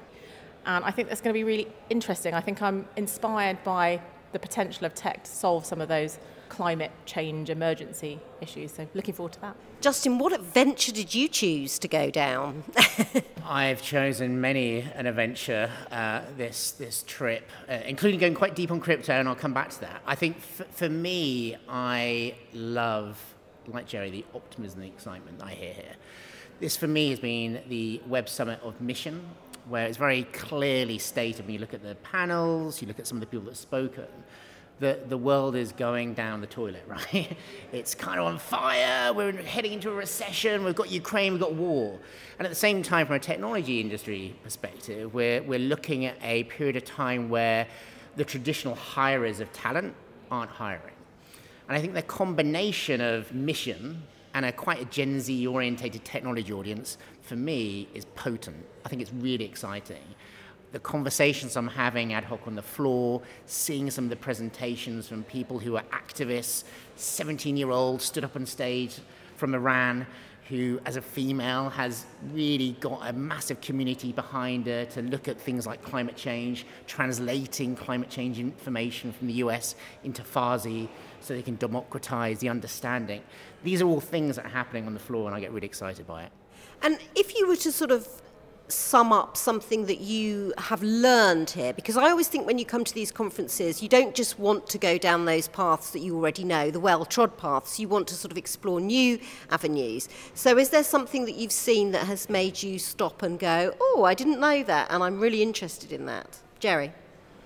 And 0.66 0.86
I 0.86 0.92
think 0.92 1.10
that's 1.10 1.22
going 1.22 1.34
to 1.34 1.38
be 1.38 1.44
really 1.44 1.68
interesting. 1.90 2.34
I 2.34 2.42
think 2.42 2.62
I'm 2.62 2.88
inspired 2.96 3.64
by 3.64 4.02
the 4.32 4.40
potential 4.40 4.86
of 4.86 4.94
tech 4.94 5.24
to 5.24 5.32
solve 5.32 5.66
some 5.66 5.82
of 5.82 5.88
those 5.88 6.20
climate 6.50 6.92
change 7.06 7.50
emergency 7.50 8.20
issues. 8.42 8.74
So 8.74 8.86
looking 8.94 9.14
forward 9.14 9.32
to 9.34 9.42
that. 9.42 9.56
Justin, 9.80 10.20
what 10.20 10.34
adventure 10.34 10.92
did 10.92 11.16
you 11.16 11.30
choose 11.30 11.80
to 11.80 11.88
go 11.88 12.12
down? 12.12 12.64
I've 13.46 13.82
chosen 13.82 14.42
many 14.42 14.82
an 14.82 15.06
adventure 15.06 15.72
uh, 15.92 16.22
this 16.38 16.72
this 16.72 17.04
trip, 17.08 17.50
uh, 17.70 17.80
including 17.86 18.20
going 18.20 18.36
quite 18.36 18.54
deep 18.54 18.70
on 18.70 18.80
crypto, 18.80 19.14
and 19.14 19.30
I'll 19.30 19.36
come 19.36 19.54
back 19.54 19.70
to 19.72 19.82
that. 19.82 20.02
I 20.06 20.16
think 20.16 20.38
f- 20.38 20.68
for 20.72 20.90
me, 20.90 21.56
I 21.70 22.36
love, 22.54 23.18
like 23.68 23.88
Jerry, 23.88 24.12
the 24.12 24.26
optimism 24.36 24.82
and 24.82 24.92
the 24.92 24.94
excitement 24.94 25.42
I 25.42 25.52
hear 25.52 25.74
here. 25.74 25.96
This 26.60 26.78
for 26.78 26.88
me 26.88 27.10
has 27.10 27.20
been 27.20 27.62
the 27.70 28.02
Web 28.06 28.30
Summit 28.30 28.60
of 28.62 28.80
Mission, 28.82 29.26
where 29.72 29.88
it's 29.88 29.98
very 29.98 30.24
clearly 30.24 30.98
stated 30.98 31.46
when 31.46 31.54
you 31.54 31.60
look 31.60 31.74
at 31.74 31.82
the 31.82 31.96
panels, 31.96 32.82
you 32.82 32.88
look 32.88 33.00
at 33.00 33.08
some 33.08 33.18
of 33.18 33.22
the 33.22 33.26
people 33.26 33.46
that 33.46 33.52
have 33.52 33.58
spoken, 33.58 34.06
that 34.80 35.10
the 35.10 35.18
world 35.18 35.56
is 35.56 35.72
going 35.72 36.14
down 36.14 36.42
the 36.42 36.48
toilet, 36.48 36.84
right? 36.88 37.38
It's 37.72 37.96
kind 37.96 38.20
of 38.20 38.26
on 38.26 38.38
fire. 38.38 39.14
We're 39.14 39.32
heading 39.32 39.74
into 39.74 39.90
a 39.90 39.94
recession. 39.94 40.66
We've 40.66 40.76
got 40.76 40.92
Ukraine, 40.92 41.32
we've 41.32 41.42
got 41.42 41.54
war. 41.54 41.98
And 42.38 42.46
at 42.46 42.50
the 42.50 42.56
same 42.56 42.84
time, 42.84 43.08
from 43.08 43.16
a 43.16 43.20
technology 43.20 43.80
industry 43.80 44.36
perspective, 44.44 45.14
we're, 45.14 45.42
we're 45.42 45.60
looking 45.60 46.06
at 46.06 46.18
a 46.22 46.44
period 46.46 46.76
of 46.76 46.84
time 46.84 47.30
where 47.30 47.66
the 48.18 48.26
traditional 48.26 48.76
hirers 48.76 49.40
of 49.40 49.54
talent 49.54 49.96
aren't 50.30 50.52
hiring. 50.52 50.96
And 51.70 51.78
I 51.78 51.82
think 51.82 51.94
the 51.94 52.02
combination 52.02 53.00
of 53.00 53.34
mission 53.34 54.04
and 54.34 54.46
a 54.46 54.52
quite 54.52 54.82
a 54.82 54.86
Gen 54.86 55.20
Z 55.20 55.48
orientated 55.48 56.04
technology 56.06 56.54
audience, 56.54 56.98
for 57.22 57.36
me, 57.36 57.88
is 57.94 58.06
potent. 58.16 58.66
I 58.86 58.90
think 58.90 59.02
it's 59.02 59.14
really 59.14 59.46
exciting 59.46 60.04
the 60.72 60.80
conversations 60.80 61.58
I'm 61.58 61.68
having 61.68 62.14
ad 62.14 62.24
hoc 62.24 62.48
on 62.48 62.56
the 62.56 62.62
floor, 62.62 63.22
seeing 63.46 63.92
some 63.92 64.06
of 64.06 64.10
the 64.10 64.16
presentations 64.16 65.08
from 65.08 65.24
people 65.24 65.60
who 65.60 65.76
are 65.76 65.84
activists, 65.92 66.64
17 66.96 67.58
year 67.58 67.72
old 67.72 68.02
stood 68.02 68.24
up 68.24 68.36
on 68.36 68.46
stage 68.46 69.00
from 69.36 69.54
Iran 69.54 70.06
who, 70.52 70.82
as 70.86 70.98
a 70.98 71.02
female, 71.02 71.70
has 71.70 72.06
really 72.34 72.76
got 72.82 73.00
a 73.08 73.14
massive 73.14 73.62
community 73.62 74.12
behind 74.12 74.68
her 74.68 74.84
to 74.84 75.02
look 75.02 75.30
at 75.30 75.40
things 75.40 75.66
like 75.66 75.82
climate 75.82 76.18
change, 76.18 76.66
translating 76.88 77.74
climate 77.74 78.10
change 78.10 78.38
information 78.38 79.14
from 79.14 79.28
the 79.28 79.34
US 79.36 79.76
into 80.04 80.24
Farsi 80.24 80.90
so 81.22 81.34
they 81.34 81.42
can 81.42 81.56
democratize 81.56 82.40
the 82.40 82.50
understanding. 82.50 83.22
These 83.64 83.82
are 83.82 83.86
all 83.86 84.02
things 84.02 84.36
that 84.36 84.46
are 84.46 84.50
happening 84.50 84.88
on 84.88 84.94
the 84.94 85.00
floor, 85.00 85.28
and 85.28 85.34
I 85.34 85.40
get 85.40 85.54
really 85.54 85.68
excited 85.68 86.06
by 86.06 86.24
it. 86.24 86.32
And 86.82 87.00
if 87.16 87.34
you 87.34 87.48
were 87.48 87.56
to 87.56 87.72
sort 87.72 87.92
of 87.92 88.21
sum 88.72 89.12
up 89.12 89.38
something 89.38 89.86
that 89.86 90.00
you 90.00 90.54
have 90.58 90.82
learned 90.82 91.50
here? 91.50 91.74
Because 91.74 91.98
I 91.98 92.10
always 92.10 92.28
think 92.28 92.46
when 92.46 92.58
you 92.58 92.66
come 92.66 92.84
to 92.84 92.94
these 92.94 93.12
conferences, 93.12 93.82
you 93.82 93.90
don't 93.90 94.16
just 94.16 94.40
want 94.40 94.68
to 94.70 94.78
go 94.78 94.98
down 94.98 95.26
those 95.26 95.48
paths 95.48 95.92
that 95.92 96.00
you 96.00 96.16
already 96.16 96.44
know, 96.44 96.72
the 96.72 96.80
well 96.80 97.06
trod 97.06 97.38
paths. 97.38 97.80
You 97.80 97.88
want 97.88 98.08
to 98.08 98.16
sort 98.16 98.32
of 98.32 98.38
explore 98.38 98.82
new 98.82 99.20
avenues. 99.50 100.10
So, 100.34 100.58
is 100.58 100.70
there 100.70 100.84
something 100.84 101.26
that 101.26 101.36
you've 101.36 101.52
seen 101.52 101.92
that 101.92 102.06
has 102.06 102.30
made 102.30 102.62
you 102.64 102.80
stop 102.80 103.22
and 103.22 103.40
go, 103.40 103.74
oh, 103.80 104.04
I 104.04 104.14
didn't 104.14 104.40
know 104.40 104.64
that, 104.64 104.88
and 104.90 105.04
I'm 105.04 105.20
really 105.20 105.42
interested 105.42 105.92
in 105.92 106.06
that? 106.06 106.40
Jerry? 106.60 106.94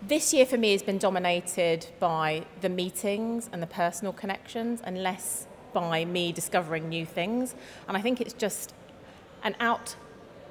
This 0.02 0.34
year 0.34 0.46
for 0.46 0.58
me 0.58 0.74
has 0.74 0.84
been 0.84 0.98
dominated 1.00 1.88
by 2.00 2.46
the 2.62 2.70
meetings 2.70 3.50
and 3.52 3.64
the 3.64 3.68
personal 3.68 4.14
connections 4.14 4.82
and 4.84 5.02
less 5.02 5.48
by 5.74 6.06
me 6.06 6.32
discovering 6.32 6.90
new 6.90 7.06
things. 7.06 7.56
And 7.88 7.98
I 7.98 8.02
think 8.02 8.22
it's 8.22 8.34
just 8.34 8.74
an 9.44 9.56
out 9.60 9.96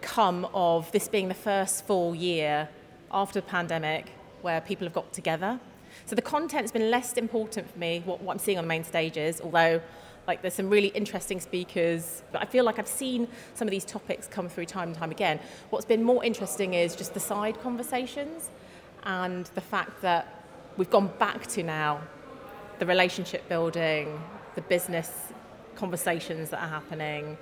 come 0.04 0.46
of 0.52 0.92
this 0.92 1.08
being 1.08 1.28
the 1.28 1.34
first 1.34 1.86
full 1.86 2.14
year 2.14 2.68
after 3.10 3.40
the 3.40 3.46
pandemic 3.46 4.12
where 4.42 4.60
people 4.60 4.86
have 4.86 4.92
got 4.92 5.12
together. 5.12 5.58
So 6.04 6.14
the 6.14 6.22
content's 6.22 6.70
been 6.70 6.90
less 6.90 7.14
important 7.14 7.70
for 7.72 7.78
me, 7.78 8.02
what, 8.04 8.20
what 8.20 8.32
I'm 8.34 8.38
seeing 8.38 8.58
on 8.58 8.64
the 8.64 8.68
main 8.68 8.84
stages, 8.84 9.40
although 9.40 9.80
like 10.26 10.42
there's 10.42 10.54
some 10.54 10.70
really 10.70 10.88
interesting 10.88 11.38
speakers 11.38 12.22
but 12.32 12.40
i 12.40 12.46
feel 12.46 12.64
like 12.64 12.78
i've 12.78 12.88
seen 12.88 13.28
some 13.52 13.68
of 13.68 13.70
these 13.70 13.84
topics 13.84 14.26
come 14.26 14.48
through 14.48 14.64
time 14.64 14.88
and 14.88 14.96
time 14.96 15.10
again 15.10 15.38
what's 15.68 15.84
been 15.84 16.02
more 16.02 16.24
interesting 16.24 16.72
is 16.72 16.96
just 16.96 17.12
the 17.12 17.20
side 17.20 17.60
conversations 17.60 18.48
and 19.02 19.44
the 19.54 19.60
fact 19.60 20.00
that 20.00 20.46
we've 20.78 20.88
gone 20.88 21.10
back 21.18 21.46
to 21.46 21.62
now 21.62 22.00
the 22.78 22.86
relationship 22.86 23.46
building 23.50 24.18
the 24.54 24.62
business 24.62 25.10
conversations 25.76 26.48
that 26.48 26.62
are 26.62 26.70
happening 26.70 27.36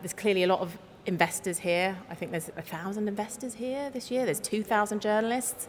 there's 0.00 0.12
clearly 0.12 0.44
a 0.44 0.46
lot 0.46 0.60
of 0.60 0.78
investors 1.06 1.58
here. 1.58 1.96
I 2.08 2.14
think 2.14 2.30
there's 2.30 2.50
a 2.56 2.62
thousand 2.62 3.08
investors 3.08 3.54
here 3.54 3.90
this 3.90 4.10
year. 4.10 4.24
There's 4.24 4.40
2,000 4.40 5.00
journalists. 5.00 5.68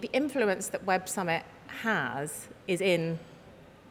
The 0.00 0.10
influence 0.12 0.68
that 0.68 0.84
Web 0.84 1.08
Summit 1.08 1.44
has 1.82 2.48
is 2.66 2.80
in 2.80 3.18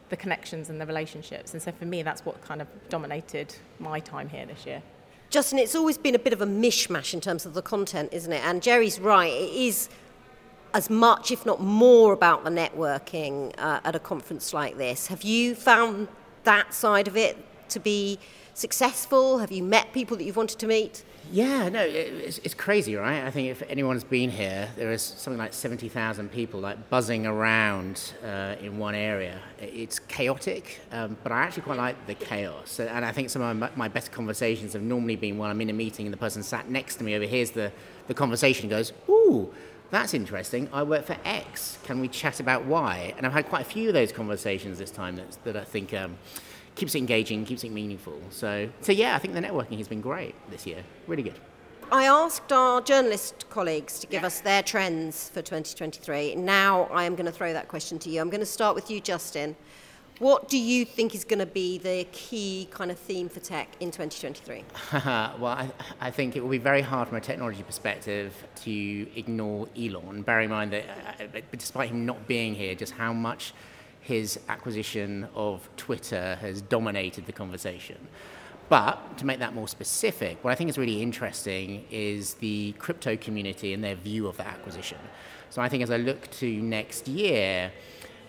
the 0.10 0.18
connections 0.18 0.70
and 0.70 0.80
the 0.80 0.86
relationships. 0.86 1.54
And 1.54 1.62
so 1.62 1.72
for 1.72 1.86
me, 1.86 2.04
that's 2.04 2.26
what 2.26 2.42
kind 2.42 2.62
of 2.62 2.68
dominated 2.90 3.56
my 3.80 4.00
time 4.00 4.30
here 4.30 4.46
this 4.46 4.66
year. 4.66 4.82
Justin, 5.30 5.58
it's 5.58 5.74
always 5.74 5.98
been 5.98 6.14
a 6.14 6.20
bit 6.20 6.34
of 6.34 6.42
a 6.42 6.46
mishmash 6.46 7.14
in 7.14 7.22
terms 7.22 7.46
of 7.46 7.56
the 7.56 7.62
content, 7.62 8.10
isn't 8.12 8.32
it? 8.32 8.46
And 8.46 8.62
Jerry's 8.62 9.00
right. 9.00 9.32
It 9.32 9.54
is 9.54 9.90
as 10.76 10.90
much, 10.90 11.32
if 11.32 11.46
not 11.46 11.62
more, 11.62 12.14
about 12.14 12.44
the 12.44 12.52
networking 12.52 13.54
uh, 13.58 13.80
at 13.84 13.96
a 13.96 14.00
conference 14.00 14.54
like 14.54 14.78
this. 14.78 15.08
Have 15.08 15.24
you 15.24 15.56
found 15.56 16.08
that 16.44 16.74
side 16.74 17.08
of 17.08 17.18
it 17.18 17.38
to 17.70 17.80
be 17.80 18.20
successful? 18.54 19.40
Have 19.40 19.52
you 19.52 19.64
met 19.64 19.94
people 19.94 20.18
that 20.18 20.24
you've 20.24 20.38
wanted 20.38 20.60
to 20.60 20.68
meet? 20.68 21.04
Yeah, 21.32 21.70
no, 21.70 21.82
it's, 21.82 22.38
it's 22.40 22.54
crazy, 22.54 22.96
right? 22.96 23.24
I 23.24 23.32
think 23.32 23.50
if 23.50 23.64
anyone's 23.70 24.04
been 24.04 24.30
here, 24.30 24.70
there 24.76 24.92
is 24.92 25.02
something 25.02 25.40
like 25.40 25.54
70,000 25.54 26.32
people 26.32 26.60
like 26.60 26.90
buzzing 26.90 27.26
around 27.26 28.14
uh, 28.24 28.56
in 28.62 28.78
one 28.78 28.94
area. 28.94 29.40
It's 29.60 30.00
chaotic, 30.00 30.82
um, 30.92 31.18
but 31.24 31.32
I 31.32 31.42
actually 31.42 31.64
quite 31.64 31.78
like 31.78 32.08
the 32.08 32.14
chaos. 32.14 32.80
And 32.80 33.06
I 33.06 33.12
think 33.12 33.30
some 33.30 33.42
of 33.42 33.58
my, 33.58 33.70
my 33.76 33.88
best 33.88 34.12
conversations 34.12 34.74
have 34.74 34.82
normally 34.82 35.16
been 35.16 35.38
when 35.38 35.50
I'm 35.50 35.62
in 35.62 35.70
a 35.70 35.74
meeting 35.74 36.06
and 36.06 36.14
the 36.14 36.18
person 36.18 36.44
sat 36.44 36.70
next 36.70 36.98
to 36.98 37.04
me 37.04 37.16
overhears 37.16 37.52
the, 37.52 37.72
the 38.08 38.14
conversation 38.14 38.70
goes, 38.70 38.92
ooh, 39.08 39.54
that's 39.92 40.14
interesting. 40.14 40.70
I 40.74 40.84
work 40.84 41.06
for 41.06 41.16
X. 41.24 41.78
Can 41.84 42.00
we 42.00 42.08
chat 42.08 42.40
about 42.40 42.66
Y? 42.66 43.14
And 43.16 43.26
I've 43.26 43.34
had 43.34 43.48
quite 43.48 43.62
a 43.62 43.70
few 43.70 43.90
of 43.90 43.94
those 43.94 44.12
conversations 44.12 44.80
this 44.80 44.92
time 44.92 45.16
that, 45.16 45.38
that 45.44 45.56
I 45.56 45.64
think 45.64 45.94
um, 45.94 46.18
keeps 46.76 46.96
it 46.96 47.00
engaging, 47.00 47.46
keeps 47.46 47.64
it 47.64 47.72
meaningful. 47.72 48.20
So, 48.30 48.70
so 48.82 48.92
yeah, 48.92 49.16
I 49.16 49.20
think 49.20 49.34
the 49.34 49.42
networking 49.42 49.78
has 49.78 49.88
been 49.88 50.02
great 50.02 50.36
this 50.50 50.66
year. 50.66 50.84
Really 51.08 51.24
good. 51.24 51.40
I 51.92 52.06
asked 52.06 52.52
our 52.52 52.82
journalist 52.82 53.46
colleagues 53.50 54.00
to 54.00 54.08
give 54.08 54.22
yeah. 54.22 54.28
us 54.28 54.42
their 54.42 54.64
trends 54.64 55.30
for 55.30 55.42
2023. 55.42 56.36
Now 56.36 56.86
I 56.86 57.04
am 57.04 57.16
going 57.16 57.28
to 57.28 57.32
throw 57.32 57.54
that 57.54 57.68
question 57.68 58.00
to 58.00 58.10
you. 58.10 58.20
I'm 58.20 58.30
going 58.30 58.40
to 58.40 58.46
start 58.46 58.74
with 58.74 58.90
you, 58.90 59.00
Justin. 59.00 59.56
What 60.20 60.48
do 60.48 60.58
you 60.58 60.86
think 60.86 61.16
is 61.16 61.24
going 61.24 61.40
to 61.40 61.46
be 61.46 61.80
the 61.80 62.08
key 62.12 62.68
kind 62.72 62.92
of 62.92 63.00
theme 63.00 63.30
for 63.30 63.40
tech 63.40 63.70
in 63.80 63.90
2023? 63.92 64.64
well, 64.94 65.46
I, 65.48 65.70
I, 66.00 66.12
think 66.12 66.36
it 66.36 66.42
will 66.42 66.52
be 66.52 66.60
very 66.60 66.82
hard 66.82 67.08
from 67.08 67.18
a 67.18 67.22
technology 67.22 67.64
perspective 67.64 68.34
to 68.64 69.08
ignore 69.16 69.68
Elon, 69.78 70.22
bearing 70.22 70.46
in 70.46 70.52
mind 70.52 70.74
that 70.74 70.86
uh, 71.20 71.42
despite 71.52 71.90
him 71.90 72.06
not 72.06 72.28
being 72.28 72.54
here, 72.54 72.76
just 72.76 72.94
how 72.94 73.12
much 73.12 73.54
his 74.04 74.40
acquisition 74.50 75.28
of 75.34 75.68
Twitter 75.78 76.38
has 76.42 76.62
dominated 76.62 77.26
the 77.26 77.32
conversation. 77.32 77.98
But 78.70 79.18
to 79.18 79.26
make 79.26 79.40
that 79.40 79.54
more 79.54 79.68
specific, 79.68 80.44
what 80.44 80.52
I 80.52 80.56
think 80.56 80.70
is 80.70 80.78
really 80.78 81.02
interesting 81.02 81.86
is 81.90 82.36
the 82.36 82.74
crypto 82.74 83.16
community 83.16 83.74
and 83.74 83.84
their 83.84 83.96
view 83.96 84.28
of 84.28 84.38
that 84.38 84.48
acquisition. 84.48 85.00
So 85.50 85.62
I 85.62 85.70
think 85.70 85.84
as 85.84 85.92
I 85.92 85.98
look 85.98 86.30
to 86.32 86.62
next 86.62 87.08
year, 87.08 87.72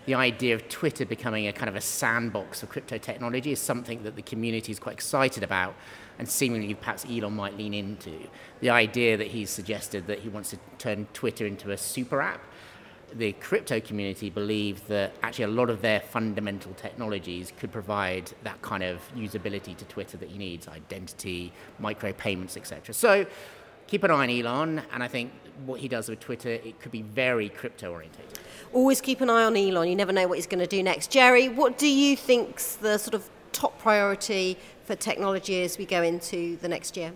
the 0.05 0.15
idea 0.15 0.55
of 0.55 0.69
Twitter 0.69 1.05
becoming 1.05 1.47
a 1.47 1.53
kind 1.53 1.67
of 1.67 1.75
a 1.75 1.81
sandbox 1.81 2.63
of 2.63 2.69
crypto 2.69 2.97
technology 2.97 3.51
is 3.51 3.59
something 3.59 4.03
that 4.03 4.15
the 4.15 4.21
community 4.21 4.71
is 4.71 4.79
quite 4.79 4.93
excited 4.93 5.43
about 5.43 5.75
and 6.19 6.29
seemingly 6.29 6.73
perhaps 6.73 7.05
Elon 7.05 7.33
might 7.35 7.57
lean 7.57 7.73
into. 7.73 8.13
The 8.61 8.69
idea 8.69 9.17
that 9.17 9.27
he's 9.27 9.49
suggested 9.49 10.07
that 10.07 10.19
he 10.19 10.29
wants 10.29 10.51
to 10.51 10.59
turn 10.77 11.07
Twitter 11.13 11.45
into 11.45 11.71
a 11.71 11.77
super 11.77 12.21
app 12.21 12.41
the 13.13 13.33
crypto 13.33 13.79
community 13.79 14.29
believe 14.29 14.85
that 14.87 15.13
actually 15.23 15.45
a 15.45 15.49
lot 15.49 15.69
of 15.69 15.81
their 15.81 15.99
fundamental 15.99 16.73
technologies 16.73 17.53
could 17.57 17.71
provide 17.71 18.31
that 18.43 18.61
kind 18.61 18.83
of 18.83 18.99
usability 19.15 19.75
to 19.77 19.85
Twitter 19.85 20.17
that 20.17 20.29
he 20.29 20.37
needs 20.37 20.67
identity, 20.67 21.53
micro 21.79 22.11
payments, 22.13 22.57
etc. 22.57 22.93
So 22.93 23.25
keep 23.87 24.03
an 24.03 24.11
eye 24.11 24.23
on 24.23 24.29
Elon, 24.29 24.81
and 24.91 25.03
I 25.03 25.07
think 25.07 25.31
what 25.65 25.79
he 25.79 25.87
does 25.87 26.09
with 26.09 26.19
Twitter, 26.19 26.49
it 26.49 26.79
could 26.79 26.91
be 26.91 27.01
very 27.01 27.49
crypto 27.49 27.91
orientated. 27.91 28.39
Always 28.73 28.99
keep 28.99 29.21
an 29.21 29.29
eye 29.29 29.43
on 29.43 29.55
Elon. 29.55 29.87
You 29.87 29.95
never 29.95 30.11
know 30.11 30.27
what 30.27 30.37
he's 30.37 30.47
going 30.47 30.59
to 30.59 30.67
do 30.67 30.83
next. 30.83 31.11
Jerry, 31.11 31.47
what 31.47 31.77
do 31.77 31.87
you 31.87 32.17
think's 32.17 32.75
the 32.75 32.97
sort 32.97 33.13
of 33.13 33.29
top 33.51 33.79
priority 33.79 34.57
for 34.83 34.95
technology 34.95 35.61
as 35.63 35.77
we 35.77 35.85
go 35.85 36.03
into 36.03 36.57
the 36.57 36.67
next 36.67 36.97
year? 36.97 37.13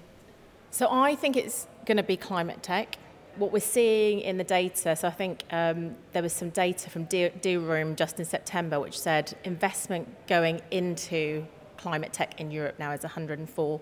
So 0.72 0.88
I 0.90 1.16
think 1.16 1.36
it's 1.36 1.68
going 1.86 1.98
to 1.98 2.04
be 2.04 2.16
climate 2.16 2.64
tech. 2.64 2.98
What 3.40 3.54
we're 3.54 3.62
seeing 3.62 4.20
in 4.20 4.38
the 4.38 4.44
data, 4.44 4.98
so 4.98 5.08
I 5.08 5.12
think 5.12 5.46
um, 5.50 5.96
there 6.12 6.22
was 6.22 6.34
some 6.34 6.50
data 6.50 6.90
from 6.90 7.06
Dealroom 7.06 7.96
just 7.96 8.20
in 8.20 8.26
September 8.26 8.82
which 8.82 9.00
said 9.00 9.34
investment 9.46 10.28
going 10.28 10.60
into 10.72 11.46
climate 11.78 12.12
tech 12.12 12.42
in 12.42 12.52
Europe 12.52 12.76
now 12.80 12.92
is 12.92 13.00
$104 13.00 13.80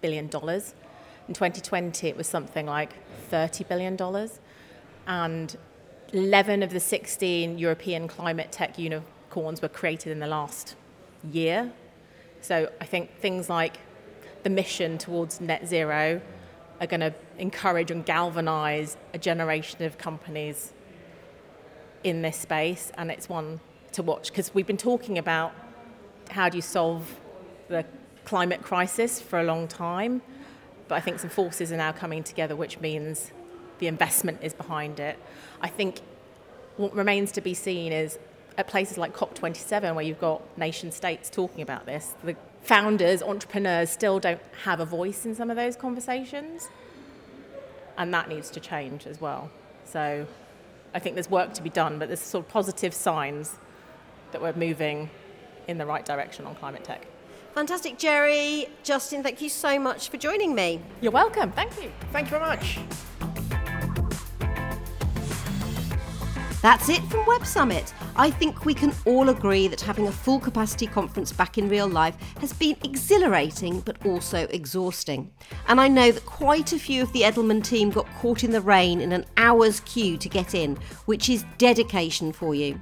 billion. 0.00 0.26
In 0.26 0.30
2020, 0.30 2.06
it 2.06 2.16
was 2.16 2.28
something 2.28 2.66
like 2.66 2.92
$30 3.32 3.66
billion. 3.66 3.98
And 5.08 5.56
11 6.12 6.62
of 6.62 6.70
the 6.70 6.78
16 6.78 7.58
European 7.58 8.06
climate 8.06 8.52
tech 8.52 8.78
unicorns 8.78 9.60
were 9.60 9.68
created 9.68 10.12
in 10.12 10.20
the 10.20 10.28
last 10.28 10.76
year. 11.32 11.72
So 12.42 12.70
I 12.80 12.84
think 12.84 13.18
things 13.18 13.48
like 13.48 13.80
the 14.44 14.50
mission 14.50 14.98
towards 14.98 15.40
net 15.40 15.66
zero 15.66 16.20
are 16.80 16.86
going 16.86 17.00
to 17.00 17.14
encourage 17.38 17.90
and 17.90 18.04
galvanize 18.04 18.96
a 19.12 19.18
generation 19.18 19.82
of 19.82 19.98
companies 19.98 20.72
in 22.02 22.22
this 22.22 22.38
space, 22.38 22.90
and 22.96 23.10
it's 23.10 23.28
one 23.28 23.60
to 23.92 24.02
watch 24.02 24.30
because 24.30 24.54
we've 24.54 24.66
been 24.66 24.76
talking 24.76 25.18
about 25.18 25.52
how 26.30 26.48
do 26.48 26.56
you 26.56 26.62
solve 26.62 27.20
the 27.68 27.84
climate 28.24 28.62
crisis 28.62 29.20
for 29.20 29.40
a 29.40 29.44
long 29.44 29.68
time, 29.68 30.22
but 30.88 30.94
I 30.94 31.00
think 31.00 31.18
some 31.18 31.30
forces 31.30 31.72
are 31.72 31.76
now 31.76 31.92
coming 31.92 32.22
together, 32.22 32.56
which 32.56 32.80
means 32.80 33.32
the 33.78 33.86
investment 33.86 34.38
is 34.42 34.54
behind 34.54 35.00
it. 35.00 35.18
I 35.60 35.68
think 35.68 36.00
what 36.76 36.94
remains 36.94 37.32
to 37.32 37.40
be 37.40 37.54
seen 37.54 37.92
is 37.92 38.18
at 38.56 38.68
places 38.68 38.98
like 38.98 39.14
COP27, 39.14 39.94
where 39.94 40.04
you've 40.04 40.20
got 40.20 40.42
nation 40.58 40.92
states 40.92 41.28
talking 41.28 41.62
about 41.62 41.86
this, 41.86 42.14
the 42.24 42.36
founders, 42.62 43.22
entrepreneurs 43.22 43.90
still 43.90 44.20
don't 44.20 44.40
have 44.64 44.80
a 44.80 44.84
voice 44.84 45.24
in 45.24 45.34
some 45.34 45.50
of 45.50 45.56
those 45.56 45.76
conversations. 45.76 46.68
And 47.98 48.12
that 48.14 48.28
needs 48.28 48.50
to 48.50 48.60
change 48.60 49.06
as 49.06 49.20
well. 49.20 49.50
So 49.84 50.26
I 50.94 50.98
think 50.98 51.16
there's 51.16 51.30
work 51.30 51.52
to 51.54 51.62
be 51.62 51.70
done, 51.70 51.98
but 51.98 52.08
there's 52.08 52.20
sort 52.20 52.44
of 52.44 52.50
positive 52.50 52.94
signs 52.94 53.56
that 54.32 54.40
we're 54.40 54.52
moving 54.54 55.10
in 55.68 55.78
the 55.78 55.86
right 55.86 56.04
direction 56.04 56.46
on 56.46 56.54
climate 56.54 56.84
tech. 56.84 57.06
Fantastic, 57.54 57.98
Jerry. 57.98 58.66
Justin, 58.84 59.22
thank 59.22 59.42
you 59.42 59.48
so 59.48 59.78
much 59.78 60.08
for 60.08 60.16
joining 60.16 60.54
me. 60.54 60.80
You're 61.00 61.12
welcome. 61.12 61.50
Thank 61.52 61.82
you. 61.82 61.90
Thank 62.12 62.26
you 62.26 62.38
very 62.38 62.42
much. 62.42 62.78
That's 66.62 66.90
it 66.90 67.02
from 67.04 67.24
Web 67.24 67.46
Summit. 67.46 67.94
I 68.16 68.30
think 68.30 68.66
we 68.66 68.74
can 68.74 68.92
all 69.06 69.30
agree 69.30 69.66
that 69.68 69.80
having 69.80 70.08
a 70.08 70.12
full 70.12 70.38
capacity 70.38 70.86
conference 70.86 71.32
back 71.32 71.56
in 71.56 71.70
real 71.70 71.88
life 71.88 72.14
has 72.40 72.52
been 72.52 72.76
exhilarating 72.84 73.80
but 73.80 74.04
also 74.04 74.46
exhausting. 74.50 75.30
And 75.68 75.80
I 75.80 75.88
know 75.88 76.12
that 76.12 76.26
quite 76.26 76.74
a 76.74 76.78
few 76.78 77.02
of 77.02 77.14
the 77.14 77.22
Edelman 77.22 77.64
team 77.64 77.88
got 77.88 78.06
caught 78.16 78.44
in 78.44 78.50
the 78.50 78.60
rain 78.60 79.00
in 79.00 79.12
an 79.12 79.24
hour's 79.38 79.80
queue 79.80 80.18
to 80.18 80.28
get 80.28 80.54
in, 80.54 80.76
which 81.06 81.30
is 81.30 81.46
dedication 81.56 82.30
for 82.30 82.54
you. 82.54 82.78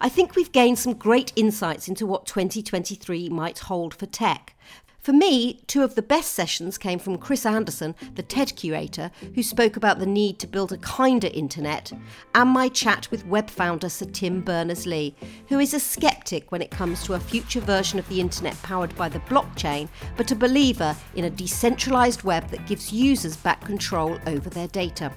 I 0.00 0.08
think 0.08 0.34
we've 0.34 0.50
gained 0.50 0.78
some 0.78 0.94
great 0.94 1.34
insights 1.36 1.88
into 1.88 2.06
what 2.06 2.24
2023 2.24 3.28
might 3.28 3.58
hold 3.58 3.92
for 3.92 4.06
tech. 4.06 4.56
For 5.02 5.12
me, 5.12 5.54
two 5.66 5.82
of 5.82 5.96
the 5.96 6.02
best 6.02 6.30
sessions 6.30 6.78
came 6.78 7.00
from 7.00 7.18
Chris 7.18 7.44
Anderson, 7.44 7.96
the 8.14 8.22
TED 8.22 8.54
curator, 8.54 9.10
who 9.34 9.42
spoke 9.42 9.76
about 9.76 9.98
the 9.98 10.06
need 10.06 10.38
to 10.38 10.46
build 10.46 10.70
a 10.70 10.76
kinder 10.76 11.28
internet, 11.34 11.90
and 12.36 12.48
my 12.48 12.68
chat 12.68 13.10
with 13.10 13.26
web 13.26 13.50
founder 13.50 13.88
Sir 13.88 14.06
Tim 14.06 14.42
Berners 14.42 14.86
Lee, 14.86 15.16
who 15.48 15.58
is 15.58 15.74
a 15.74 15.80
skeptic 15.80 16.52
when 16.52 16.62
it 16.62 16.70
comes 16.70 17.02
to 17.02 17.14
a 17.14 17.18
future 17.18 17.58
version 17.58 17.98
of 17.98 18.08
the 18.08 18.20
internet 18.20 18.54
powered 18.62 18.94
by 18.94 19.08
the 19.08 19.18
blockchain, 19.20 19.88
but 20.16 20.30
a 20.30 20.36
believer 20.36 20.94
in 21.16 21.24
a 21.24 21.30
decentralized 21.30 22.22
web 22.22 22.48
that 22.50 22.68
gives 22.68 22.92
users 22.92 23.36
back 23.36 23.60
control 23.64 24.20
over 24.28 24.48
their 24.50 24.68
data. 24.68 25.12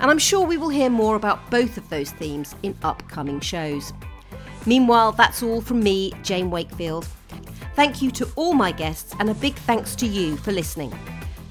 And 0.00 0.10
I'm 0.10 0.18
sure 0.18 0.46
we 0.46 0.56
will 0.56 0.70
hear 0.70 0.88
more 0.88 1.16
about 1.16 1.50
both 1.50 1.76
of 1.76 1.86
those 1.90 2.12
themes 2.12 2.54
in 2.62 2.74
upcoming 2.82 3.40
shows. 3.40 3.92
Meanwhile, 4.64 5.12
that's 5.12 5.42
all 5.42 5.60
from 5.60 5.80
me, 5.80 6.14
Jane 6.22 6.50
Wakefield. 6.50 7.06
Thank 7.74 8.02
you 8.02 8.10
to 8.12 8.28
all 8.36 8.54
my 8.54 8.72
guests, 8.72 9.14
and 9.18 9.30
a 9.30 9.34
big 9.34 9.54
thanks 9.54 9.94
to 9.96 10.06
you 10.06 10.36
for 10.36 10.52
listening. 10.52 10.92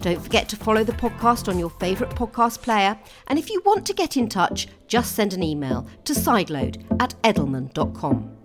Don't 0.01 0.21
forget 0.21 0.49
to 0.49 0.55
follow 0.55 0.83
the 0.83 0.93
podcast 0.93 1.47
on 1.47 1.59
your 1.59 1.69
favourite 1.69 2.15
podcast 2.15 2.61
player, 2.61 2.99
and 3.27 3.37
if 3.37 3.49
you 3.49 3.61
want 3.65 3.85
to 3.85 3.93
get 3.93 4.17
in 4.17 4.27
touch, 4.27 4.67
just 4.87 5.15
send 5.15 5.33
an 5.33 5.43
email 5.43 5.87
to 6.05 6.13
sideload 6.13 6.83
at 6.99 7.13
edelman.com. 7.23 8.40